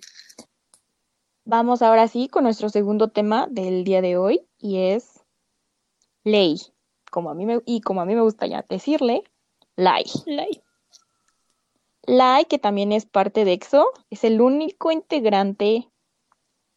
[1.44, 5.20] Vamos ahora sí con nuestro segundo tema del día de hoy y es
[6.24, 6.60] Ley.
[7.10, 9.24] Como a mí me, y como a mí me gusta ya decirle,
[9.76, 10.04] Lai.
[10.26, 10.62] Lai.
[12.06, 15.90] Lai, que también es parte de EXO, es el único integrante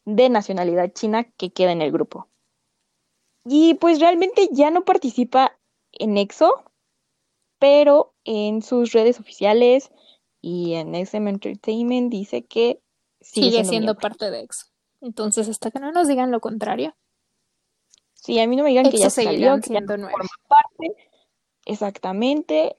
[0.05, 2.29] de nacionalidad china que queda en el grupo.
[3.45, 5.57] Y pues realmente ya no participa
[5.91, 6.63] en EXO,
[7.59, 9.91] pero en sus redes oficiales
[10.41, 12.81] y en SM Entertainment dice que
[13.21, 14.67] sigue, Sigue siendo parte de EXO.
[15.01, 16.95] Entonces, hasta que no nos digan lo contrario,
[18.23, 20.13] Sí, a mí no me digan que ya salió, que ya siendo no nueve.
[20.13, 20.95] forma parte.
[21.65, 22.77] Exactamente.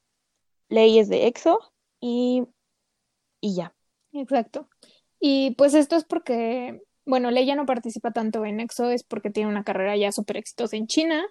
[0.70, 1.60] Ley es de EXO
[2.04, 2.42] y,
[3.40, 3.74] y ya.
[4.12, 4.68] Exacto.
[5.18, 9.30] Y pues esto es porque, bueno, Lei ya no participa tanto en EXO, es porque
[9.30, 11.24] tiene una carrera ya súper exitosa en China.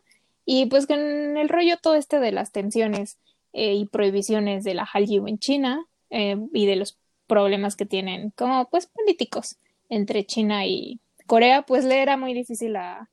[0.46, 3.20] Y pues con el rollo todo este de las tensiones
[3.54, 8.32] eh, y prohibiciones de la Hallyu en China eh, y de los problemas que tienen
[8.32, 9.58] como pues políticos
[9.90, 13.10] entre China y Corea, pues le era muy difícil a,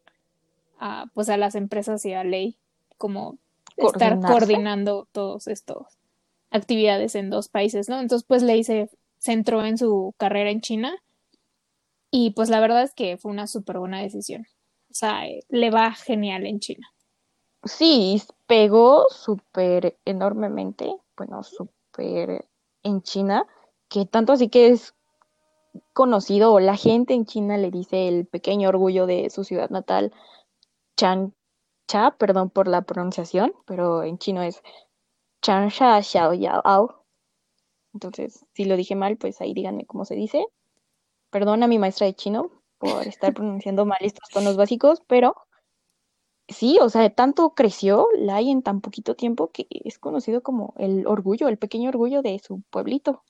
[0.79, 2.57] a, pues a las empresas y a Lei
[2.97, 3.39] como
[3.77, 6.00] estar coordinando todos estos
[6.51, 8.01] actividades en dos países, ¿no?
[8.01, 10.97] Entonces pues Lei se centró en su carrera en China
[12.11, 14.47] y pues la verdad es que fue una súper buena decisión.
[14.91, 16.89] O sea, eh, le va genial en China.
[17.65, 22.47] Sí, pegó súper enormemente, bueno, súper
[22.83, 23.47] en China,
[23.89, 24.95] que tanto así que es
[25.93, 30.13] conocido, la gente en China le dice el pequeño orgullo de su ciudad natal,
[30.97, 34.63] Changsha, perdón por la pronunciación, pero en chino es
[35.43, 37.05] Changsha Xiao Yao Ao.
[37.95, 40.47] Entonces, si lo dije mal, pues ahí díganme cómo se dice.
[41.31, 45.37] Perdona a mi maestra de chino por estar pronunciando mal estos tonos básicos, pero
[46.49, 51.07] sí, o sea, tanto creció Lai en tan poquito tiempo que es conocido como el
[51.07, 53.23] orgullo, el pequeño orgullo de su pueblito.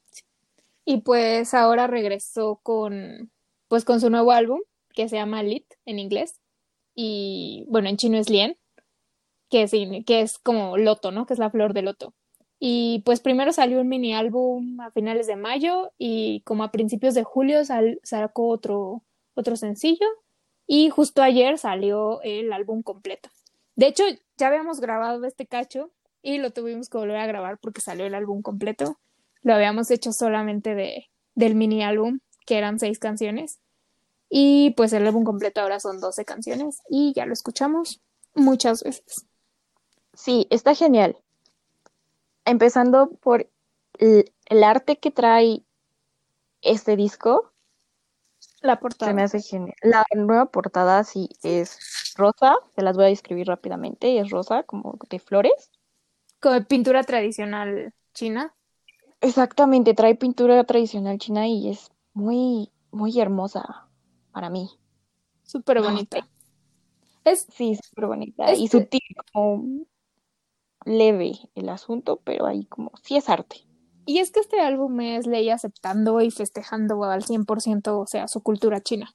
[0.84, 3.30] Y pues ahora regresó con,
[3.68, 4.60] pues con su nuevo álbum,
[4.92, 6.40] que se llama Lit en inglés.
[6.94, 8.56] Y bueno, en chino es Lien,
[9.50, 9.72] que es,
[10.06, 11.26] que es como loto, ¿no?
[11.26, 12.14] Que es la flor de loto.
[12.58, 17.14] Y pues primero salió un mini álbum a finales de mayo y como a principios
[17.14, 19.02] de julio sal- sacó otro,
[19.34, 20.06] otro sencillo
[20.66, 23.30] y justo ayer salió el álbum completo.
[23.76, 24.04] De hecho,
[24.36, 25.90] ya habíamos grabado este cacho
[26.22, 28.98] y lo tuvimos que volver a grabar porque salió el álbum completo.
[29.42, 33.58] Lo habíamos hecho solamente de, del mini álbum, que eran seis canciones.
[34.28, 38.00] Y pues el álbum completo ahora son 12 canciones y ya lo escuchamos
[38.34, 39.26] muchas veces.
[40.14, 41.16] Sí, está genial.
[42.44, 43.48] Empezando por
[43.98, 45.62] el, el arte que trae
[46.62, 47.52] este disco,
[48.62, 49.22] La se me portada.
[49.24, 49.74] hace genial.
[49.82, 54.98] La nueva portada sí es rosa, se las voy a describir rápidamente, es rosa como
[55.08, 55.70] de flores.
[56.40, 58.54] Como pintura tradicional china.
[59.20, 63.86] Exactamente, trae pintura tradicional china y es muy, muy hermosa
[64.32, 64.70] para mí.
[65.42, 66.26] Súper bonita.
[67.24, 68.52] Es, Sí, súper bonita.
[68.54, 69.00] Y sutil,
[69.32, 69.84] como
[70.84, 73.66] leve el asunto, pero ahí como, sí es arte.
[74.06, 78.42] y es que este álbum es Ley aceptando y festejando al 100%, o sea, su
[78.42, 79.14] cultura china.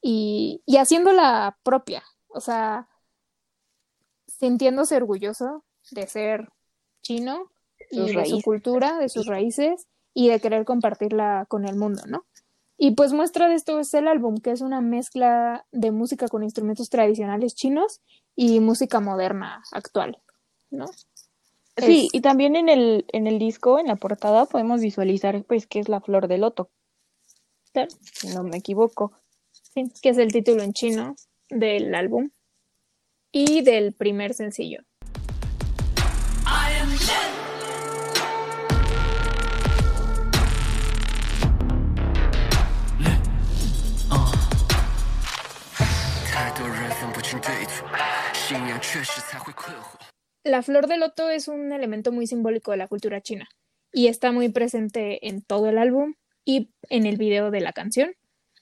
[0.00, 2.88] y, y haciéndola propia, o sea,
[4.26, 6.48] sintiéndose orgulloso de ser
[7.02, 7.50] chino
[7.90, 12.26] y de su cultura, de sus raíces y de querer compartirla con el mundo, ¿no?
[12.76, 16.44] Y pues muestra de esto es el álbum, que es una mezcla de música con
[16.44, 18.00] instrumentos tradicionales chinos
[18.36, 20.22] y música moderna actual,
[20.70, 20.86] ¿no?
[21.76, 25.66] Sí, Es- y también en el, en el disco, en la portada, podemos visualizar pues
[25.66, 26.70] que es la flor de loto,
[27.72, 27.88] Claro.
[28.12, 29.12] si no me equivoco.
[29.52, 31.14] Sí, que es el título en chino
[31.50, 32.30] del álbum
[33.32, 34.82] y del primer sencillo.
[50.48, 53.46] La flor de loto es un elemento muy simbólico de la cultura china
[53.92, 58.14] y está muy presente en todo el álbum y en el video de la canción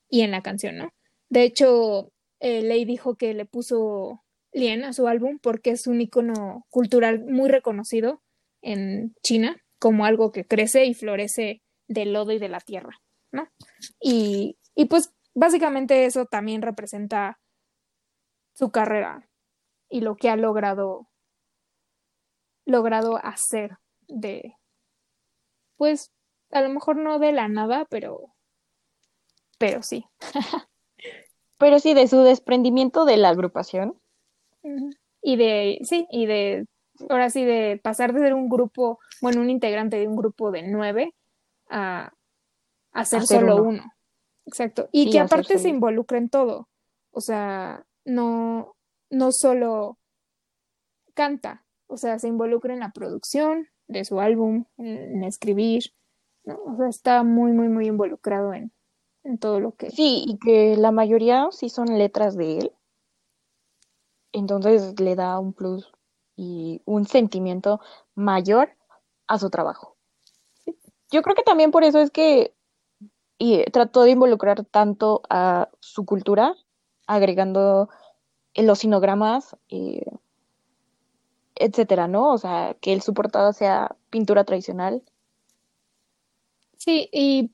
[0.09, 0.93] y en la canción, ¿no?
[1.29, 6.01] De hecho, eh, Lei dijo que le puso Lien a su álbum porque es un
[6.01, 8.21] icono cultural muy reconocido
[8.63, 13.49] en China como algo que crece y florece del lodo y de la tierra, ¿no?
[14.01, 17.39] Y, y pues básicamente eso también representa
[18.55, 19.29] su carrera
[19.89, 21.07] y lo que ha logrado
[22.67, 24.55] logrado hacer de
[25.77, 26.13] pues
[26.51, 28.35] a lo mejor no de la nada, pero
[29.59, 30.05] pero sí.
[31.59, 33.99] Pero sí, de su desprendimiento de la agrupación.
[35.23, 36.67] Y de, sí, y de,
[37.09, 40.63] ahora sí, de pasar de ser un grupo, bueno, un integrante de un grupo de
[40.65, 41.15] nueve
[41.71, 42.13] a,
[42.93, 43.69] a ser A ser solo uno.
[43.69, 43.93] uno.
[44.45, 44.89] Exacto.
[44.93, 46.69] Y Sí, que aparte se involucra en todo.
[47.11, 48.77] O sea, no,
[49.11, 49.99] no solo
[51.15, 55.93] canta, o sea, se involucra en la producción de su álbum, en, en escribir,
[56.45, 56.59] ¿no?
[56.65, 58.73] O sea, está muy, muy, muy involucrado en,
[59.25, 59.91] en todo lo que...
[59.91, 62.73] Sí, y que la mayoría sí son letras de él.
[64.33, 65.93] Entonces le da un plus
[66.37, 67.81] y un sentimiento
[68.15, 68.71] mayor
[69.27, 69.97] a su trabajo.
[71.11, 72.55] Yo creo que también por eso es que
[73.39, 76.55] y, trató de involucrar tanto a su cultura,
[77.07, 77.89] agregando
[78.55, 80.05] los sinogramas, eh,
[81.57, 82.33] etcétera, ¿no?
[82.33, 85.03] O sea, que el su portada sea pintura tradicional.
[86.79, 87.51] Sí, y,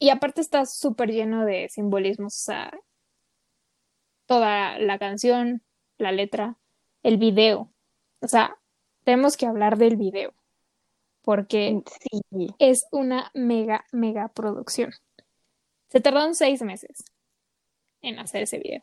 [0.00, 2.72] y aparte está súper lleno de simbolismos, o sea,
[4.26, 5.62] toda la canción,
[5.98, 6.56] la letra,
[7.02, 7.72] el video.
[8.20, 8.56] O sea,
[9.04, 10.34] tenemos que hablar del video,
[11.22, 11.82] porque
[12.30, 14.92] Sí, es una mega, mega producción.
[15.88, 17.04] Se tardaron seis meses
[18.02, 18.82] en hacer ese video.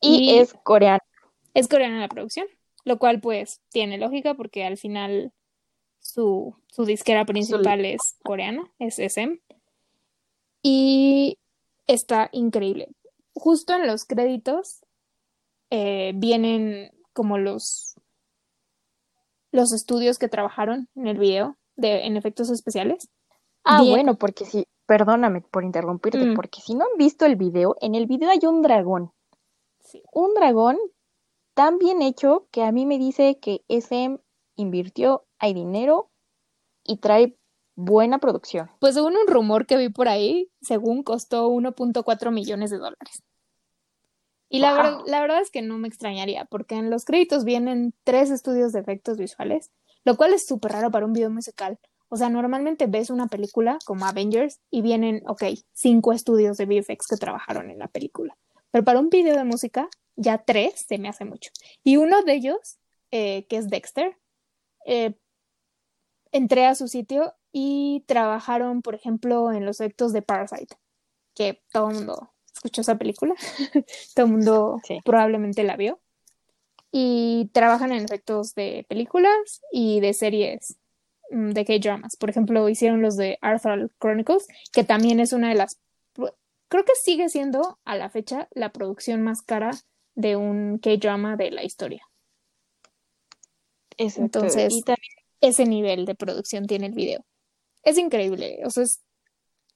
[0.00, 1.00] y Y- es coreano.
[1.54, 2.46] Es coreana la producción,
[2.84, 5.32] lo cual pues tiene lógica porque al final
[6.00, 9.40] su, su disquera principal es coreana, es SM.
[10.62, 11.38] Y
[11.86, 12.88] está increíble.
[13.34, 14.84] Justo en los créditos
[15.70, 17.94] eh, vienen como los,
[19.50, 23.08] los estudios que trabajaron en el video de, en efectos especiales.
[23.64, 23.94] Ah, Bien.
[23.94, 26.34] bueno, porque sí, perdóname por interrumpirte, Mm.
[26.34, 29.12] porque si no han visto el video, en el video hay un dragón.
[29.80, 30.02] Sí.
[30.12, 30.78] Un dragón
[31.54, 34.18] tan bien hecho que a mí me dice que SM
[34.56, 36.10] invirtió, hay dinero
[36.84, 37.36] y trae
[37.76, 38.70] buena producción.
[38.80, 43.22] Pues según un rumor que vi por ahí, según costó 1.4 millones de dólares.
[44.48, 47.94] Y la, ver- la verdad es que no me extrañaría, porque en los créditos vienen
[48.04, 49.70] tres estudios de efectos visuales,
[50.04, 51.78] lo cual es súper raro para un video musical.
[52.08, 57.06] O sea, normalmente ves una película como Avengers y vienen, ok, cinco estudios de VFX
[57.08, 58.36] que trabajaron en la película.
[58.74, 61.52] Pero para un video de música, ya tres se me hace mucho.
[61.84, 62.80] Y uno de ellos,
[63.12, 64.18] eh, que es Dexter,
[64.84, 65.14] eh,
[66.32, 70.74] entré a su sitio y trabajaron, por ejemplo, en los efectos de Parasite,
[71.36, 73.36] que todo el mundo escuchó esa película,
[74.16, 74.98] todo el mundo Sí.
[75.04, 76.00] probablemente la vio.
[76.90, 80.78] Y trabajan en efectos de películas y de series
[81.30, 82.16] mm, de K-dramas.
[82.16, 85.78] Por ejemplo, hicieron los de Arthur Chronicles, que también es una de las.
[86.74, 89.70] Creo que sigue siendo a la fecha la producción más cara
[90.16, 92.02] de un K-drama de la historia.
[93.96, 94.40] Exacto.
[94.40, 97.24] Entonces- Y también, ese nivel de producción tiene el video.
[97.84, 99.04] Es increíble, o sea, es,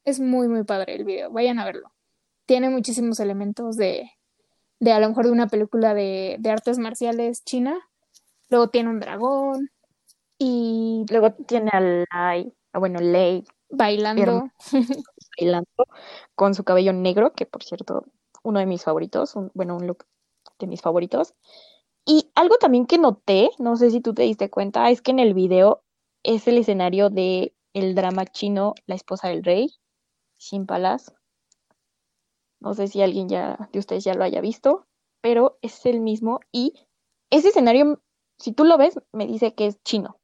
[0.05, 1.31] es muy, muy padre el video.
[1.31, 1.93] Vayan a verlo.
[2.47, 4.11] Tiene muchísimos elementos de,
[4.81, 7.79] de a lo mejor de una película de, de artes marciales china.
[8.51, 9.71] Luego tiene un dragón
[10.37, 14.51] y luego tiene a Lai, ah, bueno, Lei bailando.
[15.39, 15.69] bailando
[16.35, 18.05] con su cabello negro, que por cierto,
[18.43, 20.07] uno de mis favoritos, un- bueno, un look
[20.59, 21.35] de mis favoritos.
[22.07, 25.19] Y algo también que noté, no sé si tú te diste cuenta, es que en
[25.21, 25.83] el video
[26.23, 29.75] es el escenario de el drama chino La esposa del rey,
[30.39, 31.13] Shin Palace.
[32.61, 34.87] No sé si alguien ya de ustedes ya lo haya visto,
[35.21, 36.75] pero es el mismo y
[37.31, 38.03] ese escenario,
[38.39, 40.19] si tú lo ves, me dice que es chino.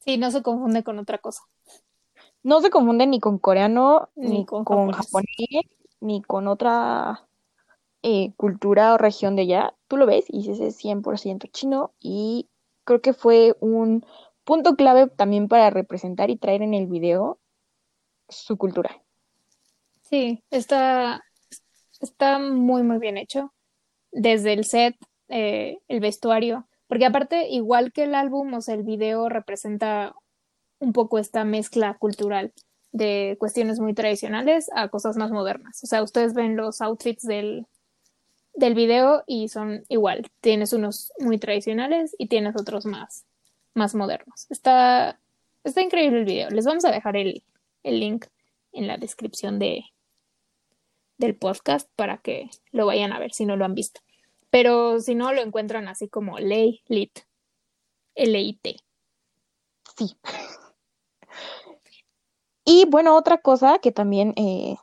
[0.00, 1.42] Sí, no se confunde con otra cosa.
[2.42, 5.06] No se confunde ni con coreano, Ni ni, con con, japonés.
[5.06, 5.66] japonés,
[6.00, 7.26] ni con otra
[8.02, 9.74] eh, cultura o región de allá.
[9.88, 12.48] Tú lo ves y dices es 100% chino y
[12.84, 14.04] creo que fue un
[14.44, 17.38] punto clave también para representar y traer en el video
[18.28, 19.02] su cultura.
[20.02, 21.22] Sí, está,
[22.00, 23.52] está muy, muy bien hecho.
[24.10, 24.96] Desde el set,
[25.28, 30.14] eh, el vestuario, porque aparte, igual que el álbum, o sea, el video representa
[30.78, 32.52] un poco esta mezcla cultural
[32.92, 35.82] de cuestiones muy tradicionales a cosas más modernas.
[35.82, 37.66] O sea, ustedes ven los outfits del,
[38.54, 40.30] del video y son igual.
[40.40, 43.24] Tienes unos muy tradicionales y tienes otros más,
[43.74, 44.46] más modernos.
[44.50, 45.20] Está,
[45.64, 46.50] está increíble el video.
[46.50, 47.42] Les vamos a dejar el,
[47.82, 48.26] el link
[48.72, 49.84] en la descripción de,
[51.18, 54.00] del podcast para que lo vayan a ver si no lo han visto.
[54.50, 57.20] Pero si no, lo encuentran así como Ley Lit.
[58.14, 58.76] L-I-T.
[59.96, 60.16] Sí.
[62.70, 64.76] Y bueno, otra cosa que también eh,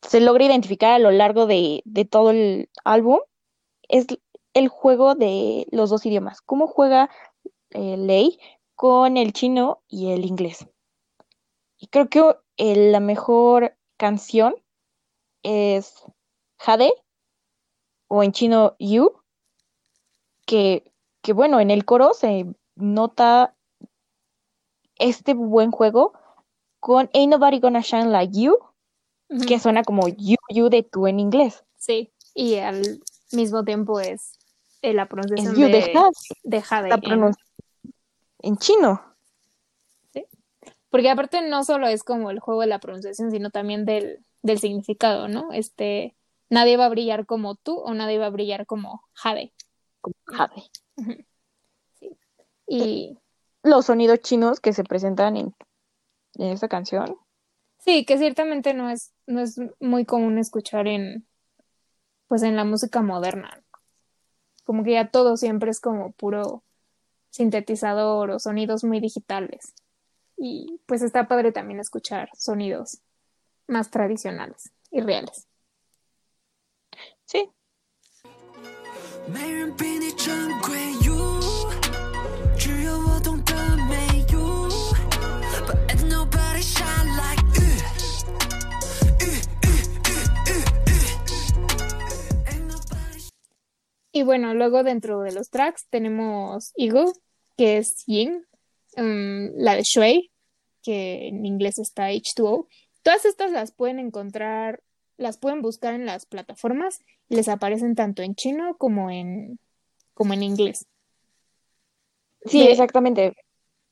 [0.00, 3.18] se logra identificar a lo largo de, todo el álbum
[3.88, 4.06] es
[4.54, 6.40] el juego de los dos idiomas.
[6.40, 7.10] ¿Cómo juega
[7.70, 8.38] eh, Lei
[8.76, 10.68] con el chino y el inglés?
[11.78, 14.54] Y creo que la mejor canción
[15.42, 16.04] es
[16.58, 16.92] Jade
[18.06, 19.20] o en chino You,
[20.46, 20.84] que
[21.34, 22.46] bueno, en el coro se
[22.76, 23.56] nota
[24.96, 26.12] este buen juego
[26.80, 28.56] con Ain't Nobody Gonna Shine Like You,
[29.46, 31.64] que suena como You, You de tú en inglés.
[31.76, 33.00] Sí, y al
[33.32, 34.38] mismo tiempo es
[34.82, 36.10] eh, la Es pronunciación You de de, Jade,
[36.44, 37.34] de Jade la en-
[38.40, 39.00] en chino.
[40.90, 44.58] Porque aparte no solo es como el juego de la pronunciación, sino también del, del
[44.58, 45.50] significado, ¿no?
[45.52, 46.14] Este,
[46.50, 49.54] nadie va a brillar como tú o nadie va a brillar como Jade.
[50.02, 50.64] como Jade.
[52.66, 53.18] Y
[53.62, 55.54] Los sonidos chinos que se presentan en,
[56.34, 57.16] en esta canción.
[57.78, 61.26] sí, que ciertamente no es, no es muy común escuchar en,
[62.28, 63.62] pues en la música moderna.
[64.64, 66.62] Como que ya todo siempre es como puro
[67.30, 69.74] sintetizador o sonidos muy digitales.
[70.36, 73.00] Y pues está padre también escuchar sonidos
[73.66, 75.46] más tradicionales y reales.
[77.24, 77.50] Sí,
[94.12, 97.12] Y bueno, luego dentro de los tracks tenemos Eagle,
[97.56, 98.44] que es Yin,
[98.96, 100.30] mm, la de Shui,
[100.82, 102.68] que en inglés está H2O.
[103.02, 104.82] Todas estas las pueden encontrar,
[105.16, 109.58] las pueden buscar en las plataformas y les aparecen tanto en chino como en,
[110.14, 110.86] como en inglés.
[112.44, 113.34] sí, De- exactamente.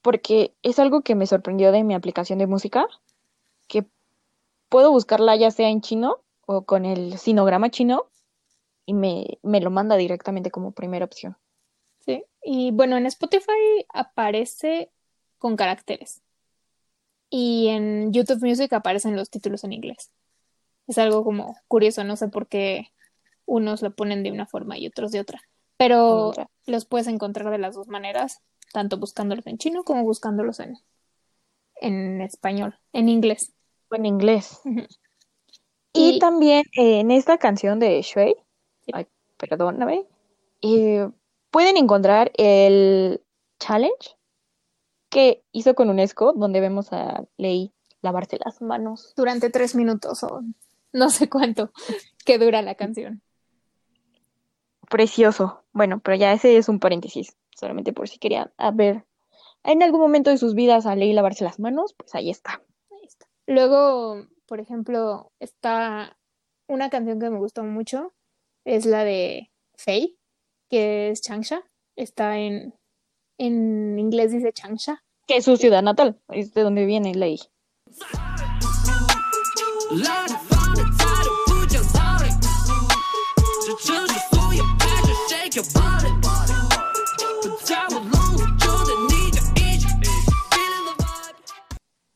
[0.02, 2.86] Porque es algo que me sorprendió de mi aplicación de música,
[3.68, 3.84] que
[4.68, 8.09] puedo buscarla ya sea en chino o con el sinograma chino
[8.90, 11.36] y me, me lo manda directamente como primera opción.
[12.04, 12.24] Sí.
[12.42, 14.90] Y bueno, en Spotify aparece
[15.38, 16.22] con caracteres.
[17.28, 20.10] Y en YouTube Music aparecen los títulos en inglés.
[20.88, 22.88] Es algo como curioso, no sé por qué
[23.46, 25.40] unos lo ponen de una forma y otros de otra.
[25.76, 26.32] Pero
[26.66, 28.40] los puedes encontrar de las dos maneras,
[28.72, 30.78] tanto buscándolos en chino como buscándolos en,
[31.76, 33.52] en español, en inglés.
[33.88, 34.60] O en inglés.
[35.92, 38.34] Y Y- también eh, en esta canción de Shui.
[38.94, 40.06] Ay, perdóname,
[40.62, 41.08] eh,
[41.50, 43.22] pueden encontrar el
[43.58, 44.16] challenge
[45.08, 47.72] que hizo con UNESCO, donde vemos a Lei
[48.02, 49.12] lavarse las manos.
[49.16, 50.42] Durante tres minutos o
[50.92, 51.72] no sé cuánto
[52.24, 53.22] que dura la canción.
[54.88, 55.62] Precioso.
[55.72, 59.04] Bueno, pero ya ese es un paréntesis, solamente por si querían a ver
[59.62, 62.62] en algún momento de sus vidas a Lei lavarse las manos, pues ahí está.
[62.90, 63.26] Ahí está.
[63.46, 66.16] Luego, por ejemplo, está
[66.66, 68.14] una canción que me gustó mucho,
[68.64, 70.18] es la de Fei,
[70.68, 71.62] que es Changsha.
[71.96, 72.74] Está en,
[73.38, 75.02] en inglés dice Changsha.
[75.26, 77.38] Que es su ciudad natal, es de donde viene Lei.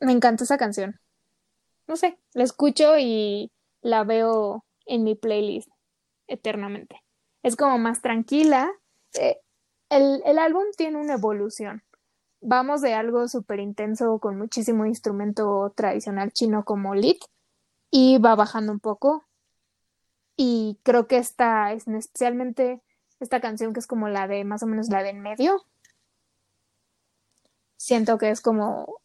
[0.01, 1.01] Me encanta esa canción.
[1.87, 5.69] No sé, la escucho y la veo en mi playlist
[6.27, 7.03] eternamente.
[7.43, 8.71] Es como más tranquila.
[9.15, 9.39] Eh,
[9.91, 11.83] el, el álbum tiene una evolución.
[12.41, 17.23] Vamos de algo súper intenso con muchísimo instrumento tradicional chino como lit
[17.91, 19.25] y va bajando un poco
[20.37, 22.83] Y creo que esta es especialmente
[23.21, 25.65] esta canción que es como la de más o menos la de en medio.
[27.77, 29.01] Siento que es como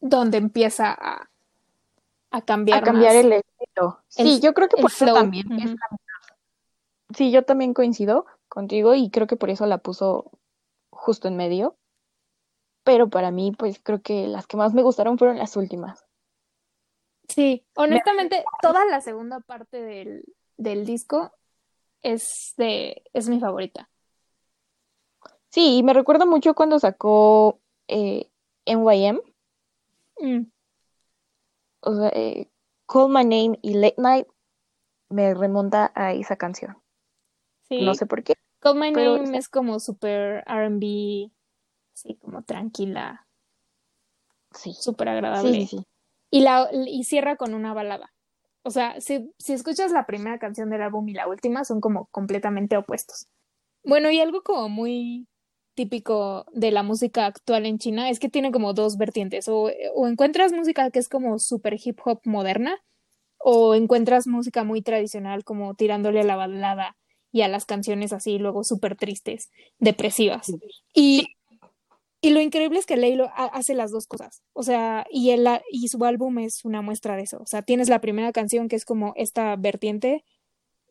[0.00, 1.28] donde empieza a,
[2.30, 2.82] a cambiar.
[2.82, 3.98] A cambiar más el estilo.
[4.08, 5.14] Sí, el- yo creo que por eso flow.
[5.14, 5.98] también es la.
[7.16, 10.30] Sí, yo también coincido contigo y creo que por eso la puso
[10.90, 11.76] justo en medio.
[12.84, 16.04] Pero para mí, pues creo que las que más me gustaron fueron las últimas.
[17.28, 20.24] Sí, honestamente, toda la segunda parte del,
[20.56, 21.32] del disco
[22.02, 23.90] es de, es mi favorita.
[25.50, 28.30] Sí, y me recuerda mucho cuando sacó eh,
[28.64, 29.20] NYM,
[30.20, 30.50] Mm,
[31.80, 32.50] o sea, eh,
[32.86, 34.26] Call My Name y Late Night
[35.08, 36.76] me remonta a esa canción.
[37.68, 37.82] Sí.
[37.82, 38.34] No sé por qué.
[38.60, 41.30] Call My Name es como super R&B,
[41.94, 43.28] así como tranquila,
[44.52, 45.52] Sí, súper agradable.
[45.52, 45.86] sí, sí.
[46.30, 48.12] Y, la, y cierra con una balada.
[48.62, 52.06] O sea, si, si escuchas la primera canción del álbum y la última, son como
[52.10, 53.26] completamente opuestos.
[53.84, 55.26] Bueno, y algo como muy
[55.74, 59.48] típico de la música actual en China es que tiene como dos vertientes.
[59.48, 62.76] O, o encuentras música que es como super hip hop moderna,
[63.38, 66.96] o encuentras música muy tradicional, como tirándole a la balada
[67.32, 70.52] y a las canciones así, luego súper tristes, depresivas.
[70.94, 71.28] Y,
[72.20, 72.94] y lo increíble es que
[73.34, 74.42] ha- hace las dos cosas.
[74.52, 77.38] O sea, y, el, y su álbum es una muestra de eso.
[77.40, 80.24] O sea, tienes la primera canción que es como esta vertiente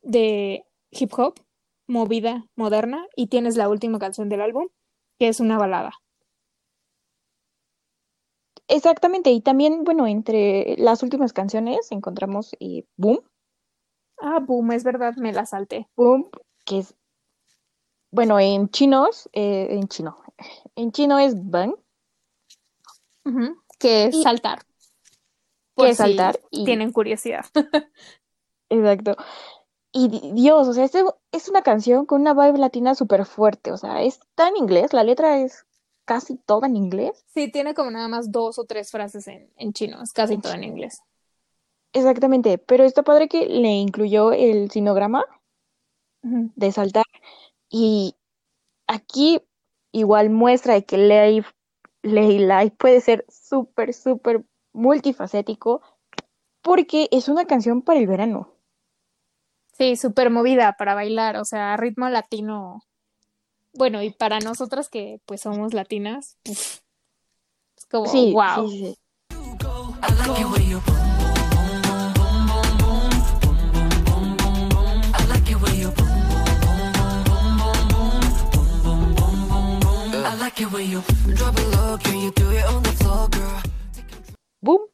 [0.02, 1.40] de hip hop,
[1.88, 4.68] movida, moderna, y tienes la última canción del álbum,
[5.18, 5.92] que es una balada.
[8.68, 13.20] Exactamente, y también, bueno, entre las últimas canciones encontramos eh, Boom,
[14.20, 15.88] Ah, boom, es verdad, me la salté.
[15.96, 16.28] Boom,
[16.64, 16.94] que es,
[18.10, 20.18] bueno, en chinos, eh, en chino,
[20.76, 21.74] en chino es Bang,
[23.78, 24.60] Que es Y- saltar.
[25.76, 27.44] que es saltar, y tienen curiosidad.
[28.70, 29.16] exacto.
[29.92, 33.70] Y di- Dios, o sea, este es una canción con una vibe latina súper fuerte,
[33.72, 35.64] o sea, está en inglés, la letra es
[36.04, 37.24] casi toda en inglés.
[37.28, 40.40] Sí, tiene como nada más dos o tres frases en, en chino, es casi En
[40.40, 41.02] todo en inglés.
[41.92, 45.24] Exactamente, pero está padre que le incluyó el sinograma
[46.22, 47.04] de saltar
[47.70, 48.14] y
[48.86, 49.40] aquí
[49.92, 51.44] igual muestra de que Lei,
[52.02, 55.80] Lei Lai puede ser súper, súper multifacético
[56.60, 58.52] porque es una canción para el verano.
[59.72, 62.82] Sí, súper movida para bailar, o sea, ritmo latino.
[63.74, 66.82] Bueno, y para nosotras que pues somos latinas, es
[67.88, 68.68] como, Sí, wow.
[68.68, 68.98] sí, sí.
[84.60, 84.80] Boom.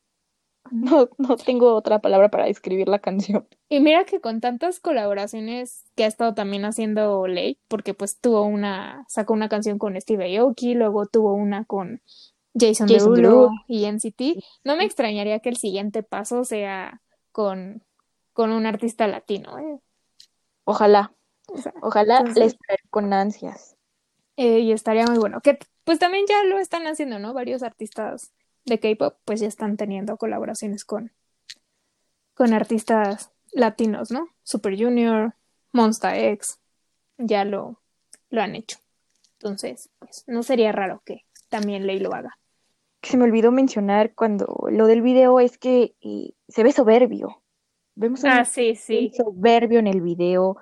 [0.71, 3.47] No, no tengo otra palabra para describir la canción.
[3.69, 8.43] Y mira que con tantas colaboraciones que ha estado también haciendo Lei, porque pues tuvo
[8.43, 12.01] una, sacó una canción con Steve Aoki, luego tuvo una con
[12.59, 13.51] Jason Jason Derulo Derulo.
[13.69, 17.85] y NCT, no me extrañaría que el siguiente paso sea con,
[18.33, 19.79] con un artista latino, ¿eh?
[20.65, 21.13] Ojalá,
[21.47, 23.74] O sea, ojalá Entonces- esperé con ansias.
[24.37, 25.41] Eh, y estaría muy bueno.
[25.41, 27.35] Que pues también ya lo están haciendo, ¿no?
[27.35, 28.33] Varios artistas
[28.65, 31.13] de K-pop pues ya están teniendo colaboraciones con,
[32.35, 34.29] con artistas latinos, ¿no?
[34.43, 35.35] Super Junior,
[35.73, 36.59] Monsta X,
[37.19, 37.81] ya lo,
[38.31, 38.79] lo han hecho.
[39.39, 42.39] Entonces, pues no sería raro que también Ley lo haga.
[43.03, 47.43] Se me olvidó mencionar cuando lo del video es que eh, se ve soberbio.
[47.95, 50.57] Vemos a un sí, muy soberbio en el video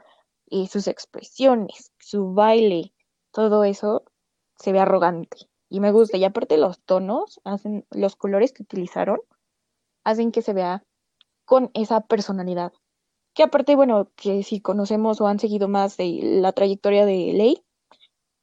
[0.50, 2.92] y sus expresiones, su baile,
[3.32, 4.04] todo eso
[4.56, 6.16] se ve arrogante y me gusta.
[6.18, 9.20] Y aparte los tonos, hacen, los colores que utilizaron,
[10.04, 10.84] hacen que se vea
[11.44, 12.72] con esa personalidad.
[13.34, 17.64] Que aparte, bueno, que si conocemos o han seguido más de la trayectoria de Lei,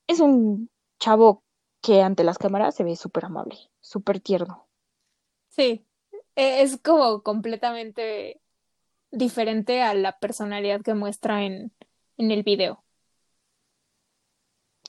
[0.08, 0.70] es un
[1.00, 1.44] chavo
[1.82, 4.68] que ante las cámaras se ve súper amable, súper tierno.
[5.50, 5.86] Sí,
[6.36, 8.42] e- es como completamente
[9.12, 11.74] diferente a la personalidad que muestra en,
[12.18, 12.86] en el video.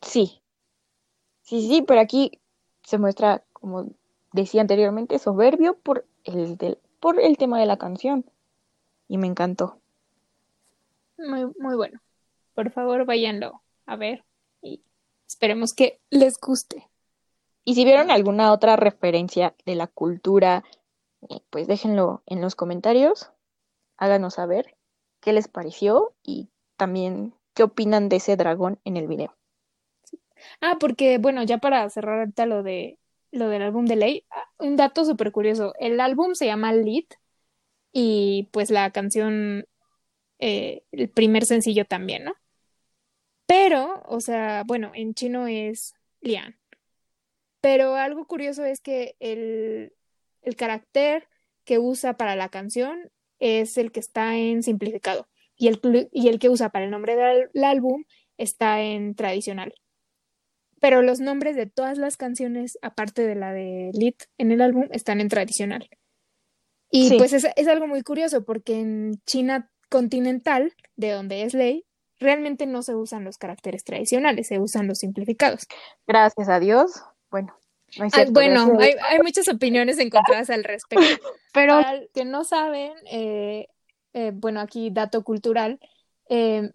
[0.03, 0.43] Sí,
[1.43, 2.41] sí, sí, pero aquí
[2.83, 3.87] se muestra, como
[4.33, 8.25] decía anteriormente, soberbio por el, del- por el tema de la canción.
[9.09, 9.79] Y me encantó.
[11.19, 12.01] Muy, muy bueno.
[12.55, 14.25] Por favor, váyanlo a ver
[14.63, 14.83] y
[15.27, 16.89] esperemos que les guste.
[17.65, 20.65] Y si vieron alguna otra referencia de la cultura,
[21.29, 23.31] eh, pues déjenlo en los comentarios.
[23.97, 24.77] Háganos saber
[25.21, 29.35] qué les pareció y también qué opinan de ese dragón en el video.
[30.61, 32.99] Ah, porque bueno, ya para cerrar ahorita lo de
[33.32, 35.74] lo del álbum de Ley, ah, un dato súper curioso.
[35.78, 37.05] El álbum se llama Lead
[37.93, 39.66] y pues la canción
[40.38, 42.34] eh, el primer sencillo también, ¿no?
[43.47, 46.59] Pero, o sea, bueno, en chino es Lian.
[47.61, 49.93] Pero algo curioso es que el,
[50.43, 51.28] el carácter
[51.64, 56.38] que usa para la canción es el que está en simplificado y el, y el
[56.38, 58.05] que usa para el nombre del álbum
[58.38, 59.74] está en tradicional.
[60.81, 64.89] Pero los nombres de todas las canciones, aparte de la de Lit en el álbum,
[64.91, 65.89] están en tradicional.
[66.91, 71.85] Y pues es, es, algo muy curioso porque en China continental, de donde es ley,
[72.18, 75.66] realmente no se usan los caracteres tradicionales, se usan los simplificados.
[76.07, 77.03] Gracias a Dios.
[77.31, 77.55] Bueno,
[77.99, 81.05] no es ah, cierto, bueno, hay, hay, muchas opiniones encontradas al respecto.
[81.53, 83.68] Pero Para que no saben, eh,
[84.12, 85.81] eh, bueno, aquí dato cultural,
[86.28, 86.70] eh,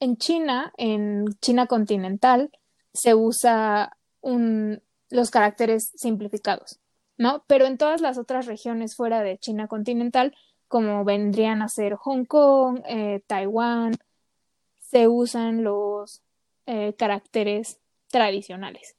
[0.00, 2.50] en China, en China continental,
[2.94, 4.80] se usa un,
[5.10, 6.80] los caracteres simplificados,
[7.18, 7.44] ¿no?
[7.46, 10.34] Pero en todas las otras regiones fuera de China continental,
[10.68, 13.96] como vendrían a ser Hong Kong, eh, Taiwán,
[14.80, 16.22] se usan los
[16.66, 17.78] eh, caracteres
[18.08, 18.96] tradicionales,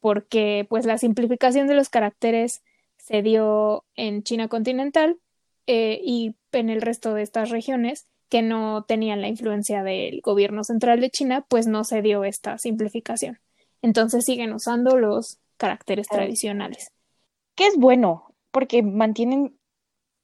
[0.00, 2.62] porque pues la simplificación de los caracteres
[2.98, 5.18] se dio en China continental
[5.66, 10.64] eh, y en el resto de estas regiones que no tenían la influencia del gobierno
[10.64, 13.40] central de China, pues no se dio esta simplificación.
[13.82, 16.92] Entonces siguen usando los caracteres tradicionales.
[17.54, 19.58] Que es bueno, porque mantienen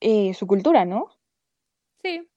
[0.01, 1.09] eh, su cultura, ¿no?
[2.03, 2.29] Sí.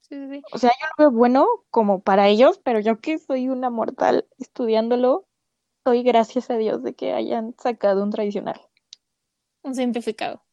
[0.00, 0.42] Sí, sí, sí.
[0.52, 4.26] O sea, yo lo veo bueno como para ellos, pero yo que soy una mortal
[4.38, 5.26] estudiándolo,
[5.84, 8.60] doy gracias a Dios de que hayan sacado un tradicional.
[9.62, 10.43] Un simplificado.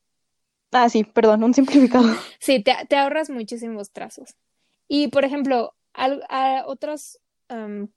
[0.72, 2.05] Ah, sí, perdón, un simplificado.
[2.39, 4.36] Sí, te, ahorras muchísimos trazos.
[4.88, 7.19] Y, por ejemplo, a otros
[7.49, 7.88] um,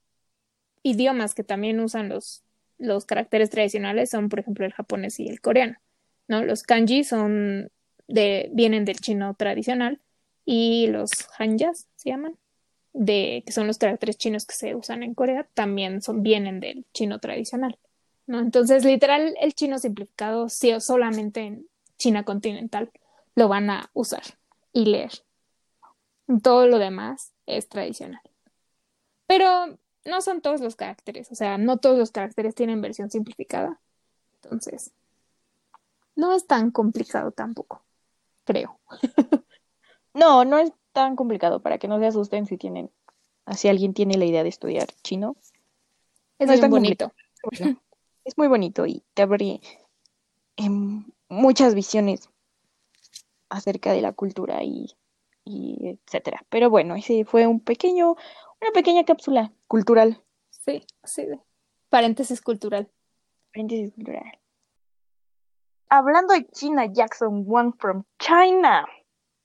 [0.83, 2.43] idiomas que también usan los,
[2.79, 5.79] los caracteres tradicionales son, por ejemplo, el japonés y el coreano,
[6.29, 6.45] ¿no?
[6.45, 7.71] Los kanji son
[8.09, 10.01] de, vienen del chino tradicional
[10.45, 12.37] y los hanjas se llaman,
[12.93, 16.87] de, que son los caracteres chinos que se usan en Corea, también son, vienen del
[16.93, 17.79] chino tradicional,
[18.27, 18.41] ¿no?
[18.41, 21.67] Entonces, literal, el chino simplificado sí solamente en
[21.99, 22.91] China continental
[23.35, 24.23] lo van a usar
[24.73, 25.13] y leer.
[26.43, 28.23] Todo lo demás es tradicional.
[29.27, 33.81] Pero no son todos los caracteres, o sea, no todos los caracteres tienen versión simplificada.
[34.43, 34.93] Entonces,
[36.17, 37.83] no es tan complicado tampoco,
[38.45, 38.79] creo.
[40.15, 42.89] No, no es tan complicado para que no se asusten si tienen,
[43.57, 45.37] si alguien tiene la idea de estudiar chino.
[46.39, 47.13] Es No es tan bonito.
[48.25, 49.61] Es muy bonito y te abre
[50.57, 52.31] em, muchas visiones
[53.49, 54.97] acerca de la cultura y,
[55.45, 56.45] y etcétera.
[56.49, 58.17] Pero bueno, ese fue un pequeño,
[58.61, 60.23] una pequeña cápsula cultural.
[60.51, 61.27] Sí, sí.
[61.89, 62.91] Paréntesis cultural.
[63.53, 64.41] Paréntesis cultural.
[65.89, 68.87] Hablando de China, Jackson Wang from China,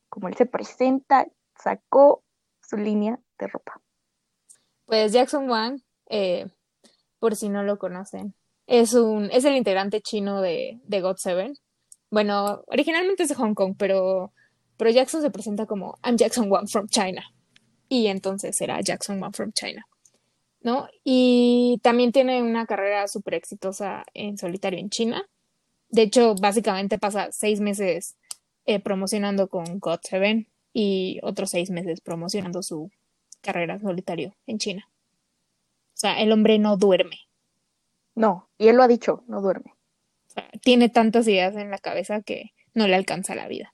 [0.10, 2.24] como él se presenta, sacó
[2.62, 3.82] su línea de ropa.
[4.86, 6.47] Pues Jackson Wang, eh,
[7.20, 8.34] por si no lo conocen,
[8.70, 11.57] es un, es el integrante chino de, de GOT7.
[12.11, 14.32] Bueno, originalmente es de Hong Kong, pero,
[14.78, 17.24] pero Jackson se presenta como I'm Jackson Wang from China.
[17.88, 19.88] Y entonces será Jackson Wang from China.
[20.61, 20.88] ¿No?
[21.03, 25.26] Y también tiene una carrera súper exitosa en solitario en China.
[25.89, 28.17] De hecho, básicamente pasa seis meses
[28.65, 32.91] eh, promocionando con GOT7 y otros seis meses promocionando su
[33.41, 34.88] carrera solitario en China.
[34.91, 37.28] O sea, el hombre no duerme.
[38.16, 39.74] No, y él lo ha dicho, no duerme.
[40.28, 43.74] O sea, tiene tantas ideas en la cabeza que no le alcanza la vida.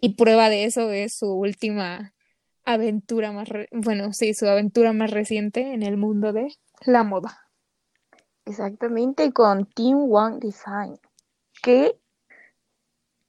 [0.00, 2.14] Y prueba de eso es su última
[2.64, 6.48] aventura más, re- bueno, sí, su aventura más reciente en el mundo de
[6.86, 7.38] la moda.
[8.44, 10.98] Exactamente, con Team One Design,
[11.62, 11.98] que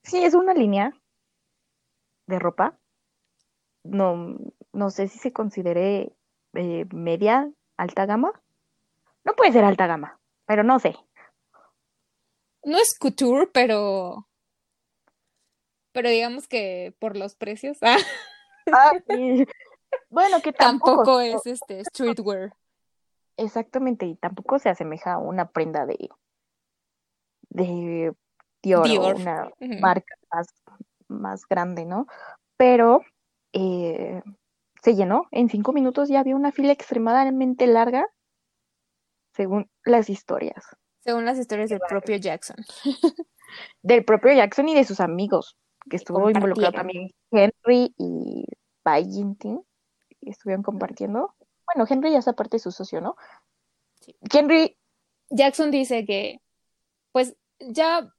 [0.04, 0.92] sí es una línea
[2.26, 2.78] de ropa.
[3.84, 4.36] No,
[4.72, 6.12] no sé si se considere
[6.54, 8.32] eh, media, alta gama.
[9.24, 10.20] No puede ser alta gama,
[10.52, 10.94] pero no sé.
[12.62, 14.28] No es couture, pero,
[15.92, 17.96] pero digamos que por los precios, ah,
[18.70, 18.92] Ah.
[20.10, 22.52] Bueno, que tampoco, tampoco es este streetwear.
[23.38, 26.10] exactamente, y tampoco se asemeja a una prenda de,
[27.48, 28.12] de
[28.62, 29.14] Dior, o Dior.
[29.16, 29.50] una
[29.80, 30.48] marca más,
[31.08, 32.06] más grande, ¿no?
[32.58, 33.00] Pero
[33.54, 34.22] eh,
[34.82, 35.28] se llenó.
[35.30, 38.06] En cinco minutos ya había una fila extremadamente larga,
[39.32, 40.64] según las historias
[41.00, 42.56] Según las historias del propio Jackson.
[43.82, 45.56] del propio Jackson y de sus amigos,
[45.88, 48.44] que estuvo involucrado también Henry y
[50.20, 51.34] y estuvieron compartiendo.
[51.66, 53.16] Bueno, Henry ya es aparte de su socio, ¿no?
[54.00, 54.16] Sí.
[54.32, 54.76] Henry,
[55.30, 56.40] Jackson dice que,
[57.12, 58.12] pues ya,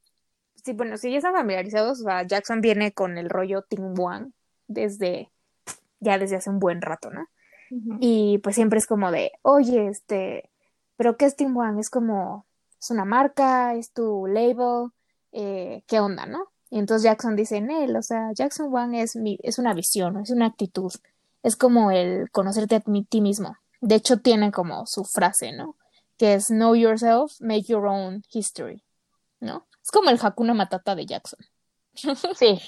[0.56, 4.32] sí, bueno, si ya están familiarizados, o sea, Jackson viene con el rollo Team One
[4.68, 5.30] desde
[6.04, 7.28] ya desde hace un buen rato, ¿no?
[8.00, 10.52] Y pues siempre es como de, oye, este,
[10.96, 11.80] pero ¿qué es Team One?
[11.80, 12.46] Es como,
[12.80, 14.92] es una marca, es tu label,
[15.32, 16.48] eh, ¿qué onda, no?
[16.70, 20.20] Y entonces Jackson dice en él, o sea, Jackson One es, mi, es una visión,
[20.20, 20.92] es una actitud,
[21.44, 23.58] es como el conocerte a ti mismo.
[23.82, 25.76] De hecho, tiene como su frase, ¿no?
[26.18, 28.84] Que es Know yourself, make your own history,
[29.40, 29.68] ¿no?
[29.84, 31.40] Es como el Hakuna Matata de Jackson.
[32.36, 32.60] Sí,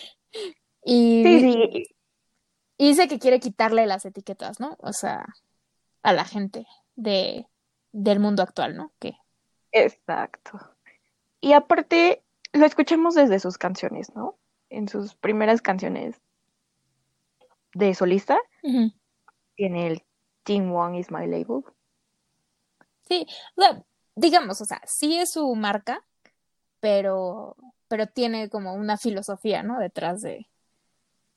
[0.83, 1.95] Y, sí, sí.
[2.77, 4.75] y dice que quiere quitarle las etiquetas, ¿no?
[4.81, 5.25] O sea,
[6.03, 7.47] a la gente de,
[7.95, 8.91] del mundo actual, ¿no?
[8.99, 9.17] Que
[9.71, 10.59] Exacto.
[11.39, 12.23] Y aparte,
[12.53, 14.37] lo escuchamos desde sus canciones, ¿no?
[14.69, 16.19] En sus primeras canciones
[17.73, 18.91] de solista, Ujú.
[19.55, 20.03] tiene el
[20.43, 21.63] Team One is my label.
[23.07, 23.25] Sí,
[23.55, 23.83] o sea,
[24.15, 26.05] digamos, o sea, sí es su marca,
[26.79, 27.55] pero,
[27.87, 29.79] pero tiene como una filosofía, ¿no?
[29.79, 30.49] Detrás de,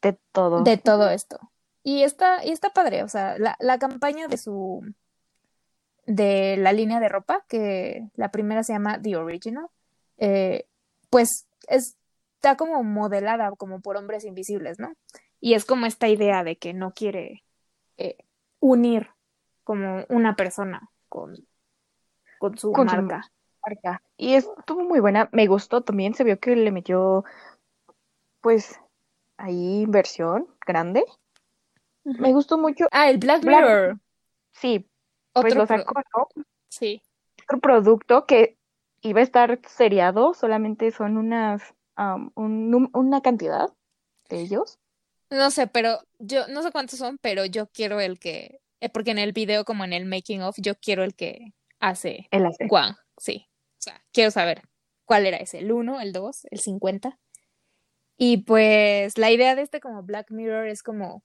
[0.03, 0.63] De todo.
[0.63, 1.39] de todo esto.
[1.83, 4.83] Y está, y está padre, o sea, la, la campaña de su,
[6.09, 9.67] de la línea de ropa, que la primera se llama The Original,
[10.17, 10.67] eh,
[11.11, 11.97] pues es-
[12.37, 14.95] está como modelada como por hombres invisibles, ¿no?
[15.41, 17.45] Y es como esta idea de que no quiere
[17.99, 18.17] eh,
[18.61, 19.11] unir
[19.65, 21.37] como una persona con,
[22.39, 23.31] con su Con su marca.
[23.67, 24.03] marca.
[24.17, 25.29] Y estuvo muy buena.
[25.33, 26.15] Me gustó también.
[26.15, 27.25] Se vio que le metió,
[28.41, 28.81] pues,
[29.37, 31.05] ahí inversión grande.
[32.05, 32.87] Me gustó mucho.
[32.93, 33.99] Ah, el Black Black- Mirror.
[34.53, 34.88] Sí,
[35.41, 36.45] pues lo sacó, ¿no?
[36.69, 37.03] Sí.
[37.45, 38.57] Otro producto que
[39.03, 40.35] iba a estar seriado.
[40.35, 41.75] Solamente son unas,
[42.35, 43.73] un una cantidad
[44.29, 44.79] de ellos.
[45.31, 49.11] No sé, pero yo no sé cuántos son, pero yo quiero el que, eh, porque
[49.11, 52.67] en el video como en el making of, yo quiero el que hace El hace.
[52.69, 53.47] Juan, sí.
[53.79, 54.63] O sea, quiero saber
[55.05, 57.19] cuál era ese, el 1, el 2, el 50.
[58.17, 61.23] Y pues la idea de este como Black Mirror es como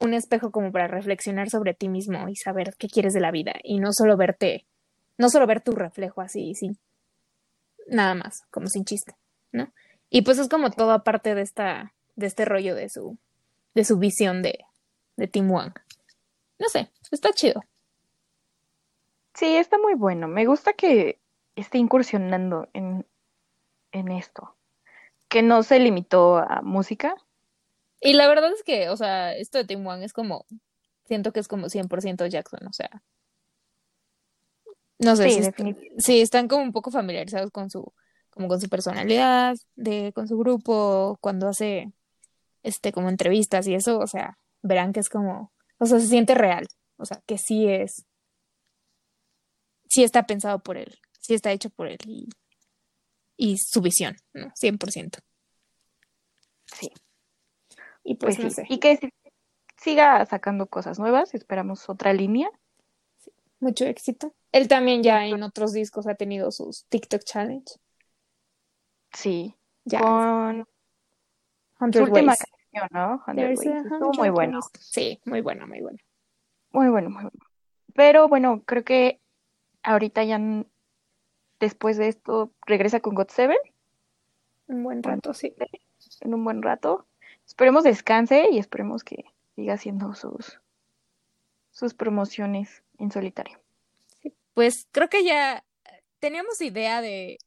[0.00, 3.54] un espejo como para reflexionar sobre ti mismo y saber qué quieres de la vida
[3.62, 4.66] y no solo verte,
[5.18, 6.78] no solo ver tu reflejo así, sin
[7.86, 9.14] nada más, como sin chiste,
[9.52, 9.72] ¿no?
[10.08, 13.18] Y pues es como todo aparte de esta, de este rollo de su,
[13.74, 14.64] de su visión de,
[15.16, 15.74] de Tim Wang.
[16.58, 17.62] No sé, está chido.
[19.34, 20.28] Sí, está muy bueno.
[20.28, 21.20] Me gusta que
[21.54, 23.06] esté incursionando en,
[23.92, 24.56] en esto.
[25.28, 27.14] Que no se limitó a música.
[28.00, 30.46] Y la verdad es que, o sea, esto de Tim Wang es como,
[31.06, 33.02] siento que es como 100% Jackson, o sea,
[34.98, 35.54] no sé Sí, si, est-
[36.22, 37.92] están como un poco familiarizados con su,
[38.30, 41.92] como con su personalidad, de, con su grupo, cuando hace,
[42.64, 46.34] este, como entrevistas y eso, o sea, verán que es como, o sea, se siente
[46.34, 46.66] real,
[46.98, 48.06] o sea, que sí es,
[49.88, 52.28] sí está pensado por él, sí está hecho por él y,
[53.36, 54.52] y su visión, ¿no?
[54.54, 55.18] 100%.
[56.72, 56.90] Sí,
[58.04, 58.56] Y pues, pues no sí.
[58.56, 58.66] sé.
[58.68, 59.12] Y que si-
[59.76, 61.34] siga sacando cosas nuevas.
[61.34, 62.50] Esperamos otra línea.
[63.60, 64.32] Mucho éxito.
[64.52, 67.72] Él también ya en otros discos ha tenido sus TikTok Challenge.
[69.12, 69.54] Sí.
[69.84, 70.00] Ya,
[71.78, 72.44] Con su 100 última Ways.
[72.72, 73.22] canción, ¿no?
[73.24, 73.70] 100 There's Ways.
[73.70, 74.60] a Estuvo muy bueno.
[74.78, 75.98] Sí, muy bueno, muy bueno.
[76.72, 77.38] Muy bueno, muy bueno.
[77.94, 79.20] Pero bueno, creo que
[79.82, 80.38] ahorita ya
[81.58, 83.58] después de esto regresa con God Seven
[84.68, 85.54] Un buen rato, sí.
[86.20, 87.06] en un buen rato.
[87.50, 89.24] Esperemos descanse y esperemos que
[89.56, 90.60] siga haciendo sus,
[91.72, 93.58] sus promociones en solitario.
[94.54, 95.64] Pues creo que ya
[96.20, 97.38] teníamos idea de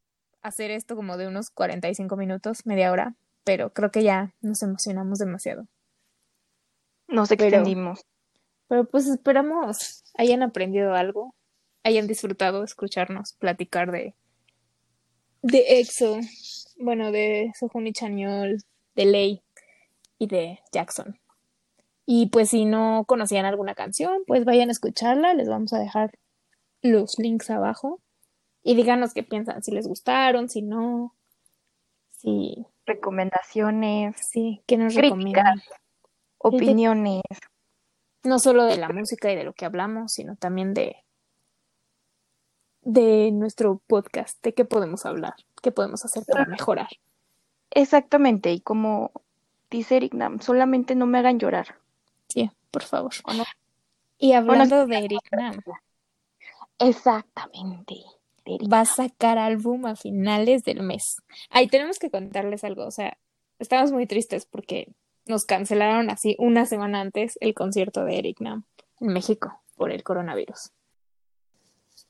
[0.41, 5.19] hacer esto como de unos 45 minutos, media hora, pero creo que ya nos emocionamos
[5.19, 5.67] demasiado.
[7.07, 8.05] Nos Pero- extendimos.
[8.67, 11.33] Pero pues esperamos hayan aprendido algo,
[11.85, 14.15] hayan disfrutado escucharnos platicar de
[15.43, 16.19] de EXO,
[16.77, 18.57] bueno, de Sohun y Chañol,
[18.95, 19.43] de Lei
[20.23, 21.19] y de Jackson.
[22.05, 26.11] Y pues si no conocían alguna canción, pues vayan a escucharla, les vamos a dejar
[26.81, 27.99] los links abajo
[28.61, 31.13] y díganos qué piensan, si les gustaron, si no,
[32.09, 35.17] si Recomendaciones, sí, qué nos Críticas.
[35.17, 35.61] recomiendan.
[36.37, 37.21] opiniones.
[38.23, 40.97] no solo de la música y de lo que hablamos, sino también de,
[42.81, 46.89] de nuestro podcast, de qué podemos hablar, qué podemos hacer para mejorar.
[47.71, 48.51] Exactamente.
[48.51, 49.11] Y como
[49.77, 51.79] dice Eric Nam, solamente no me hagan llorar.
[52.29, 53.13] Sí, por favor.
[54.17, 55.59] Y hablando de Eric Nam,
[56.79, 57.95] Exactamente.
[58.45, 61.17] de Eric va a sacar álbum a finales del mes.
[61.49, 63.17] Ay, tenemos que contarles algo, o sea,
[63.59, 64.93] estamos muy tristes porque
[65.25, 68.65] nos cancelaron así una semana antes el concierto de Eric Nam
[68.99, 70.71] en México por el coronavirus.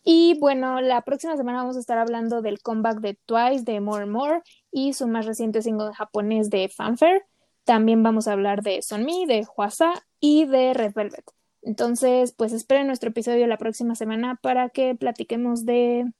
[0.03, 4.03] Y bueno, la próxima semana vamos a estar hablando del comeback de Twice, de More
[4.03, 7.24] and More, y su más reciente single japonés de Fanfare.
[7.64, 11.32] También vamos a hablar de Sonmi, de Huasa y de Red Velvet.
[11.61, 16.11] Entonces, pues esperen nuestro episodio la próxima semana para que platiquemos de,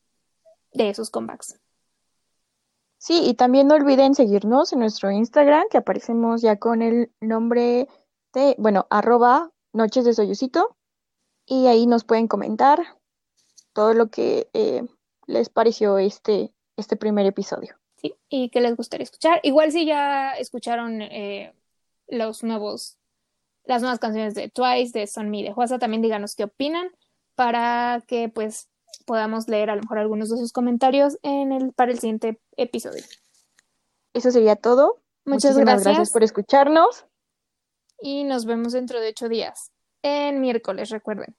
[0.74, 1.60] de esos comebacks.
[2.98, 7.89] Sí, y también no olviden seguirnos en nuestro Instagram, que aparecemos ya con el nombre
[8.34, 10.78] de, bueno, arroba Noches de Soyucito.
[11.46, 12.80] Y ahí nos pueden comentar
[13.74, 14.88] todo lo que eh,
[15.28, 17.76] les pareció este, este primer episodio.
[18.04, 19.39] Sí, y qué les gustaría escuchar.
[19.43, 21.56] Igual si ya escucharon eh,
[22.08, 22.99] los nuevos,
[23.64, 26.89] las nuevas canciones de Twice, de Sunmi, de Huasa, también díganos qué opinan
[27.36, 28.70] para que pues
[29.06, 33.04] podamos leer a lo mejor algunos de sus comentarios en el, para el siguiente episodio.
[34.14, 35.01] Eso sería todo.
[35.26, 36.12] Muchas Muchísimas gracias.
[36.12, 37.06] por escucharnos.
[37.99, 39.72] Y nos vemos dentro de ocho días.
[40.01, 41.36] En miércoles, recuerden.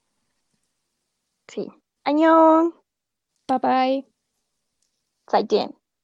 [1.46, 1.70] Sí.
[2.04, 2.74] Añón.
[3.46, 4.14] Bye bye.
[5.26, 5.74] 再见。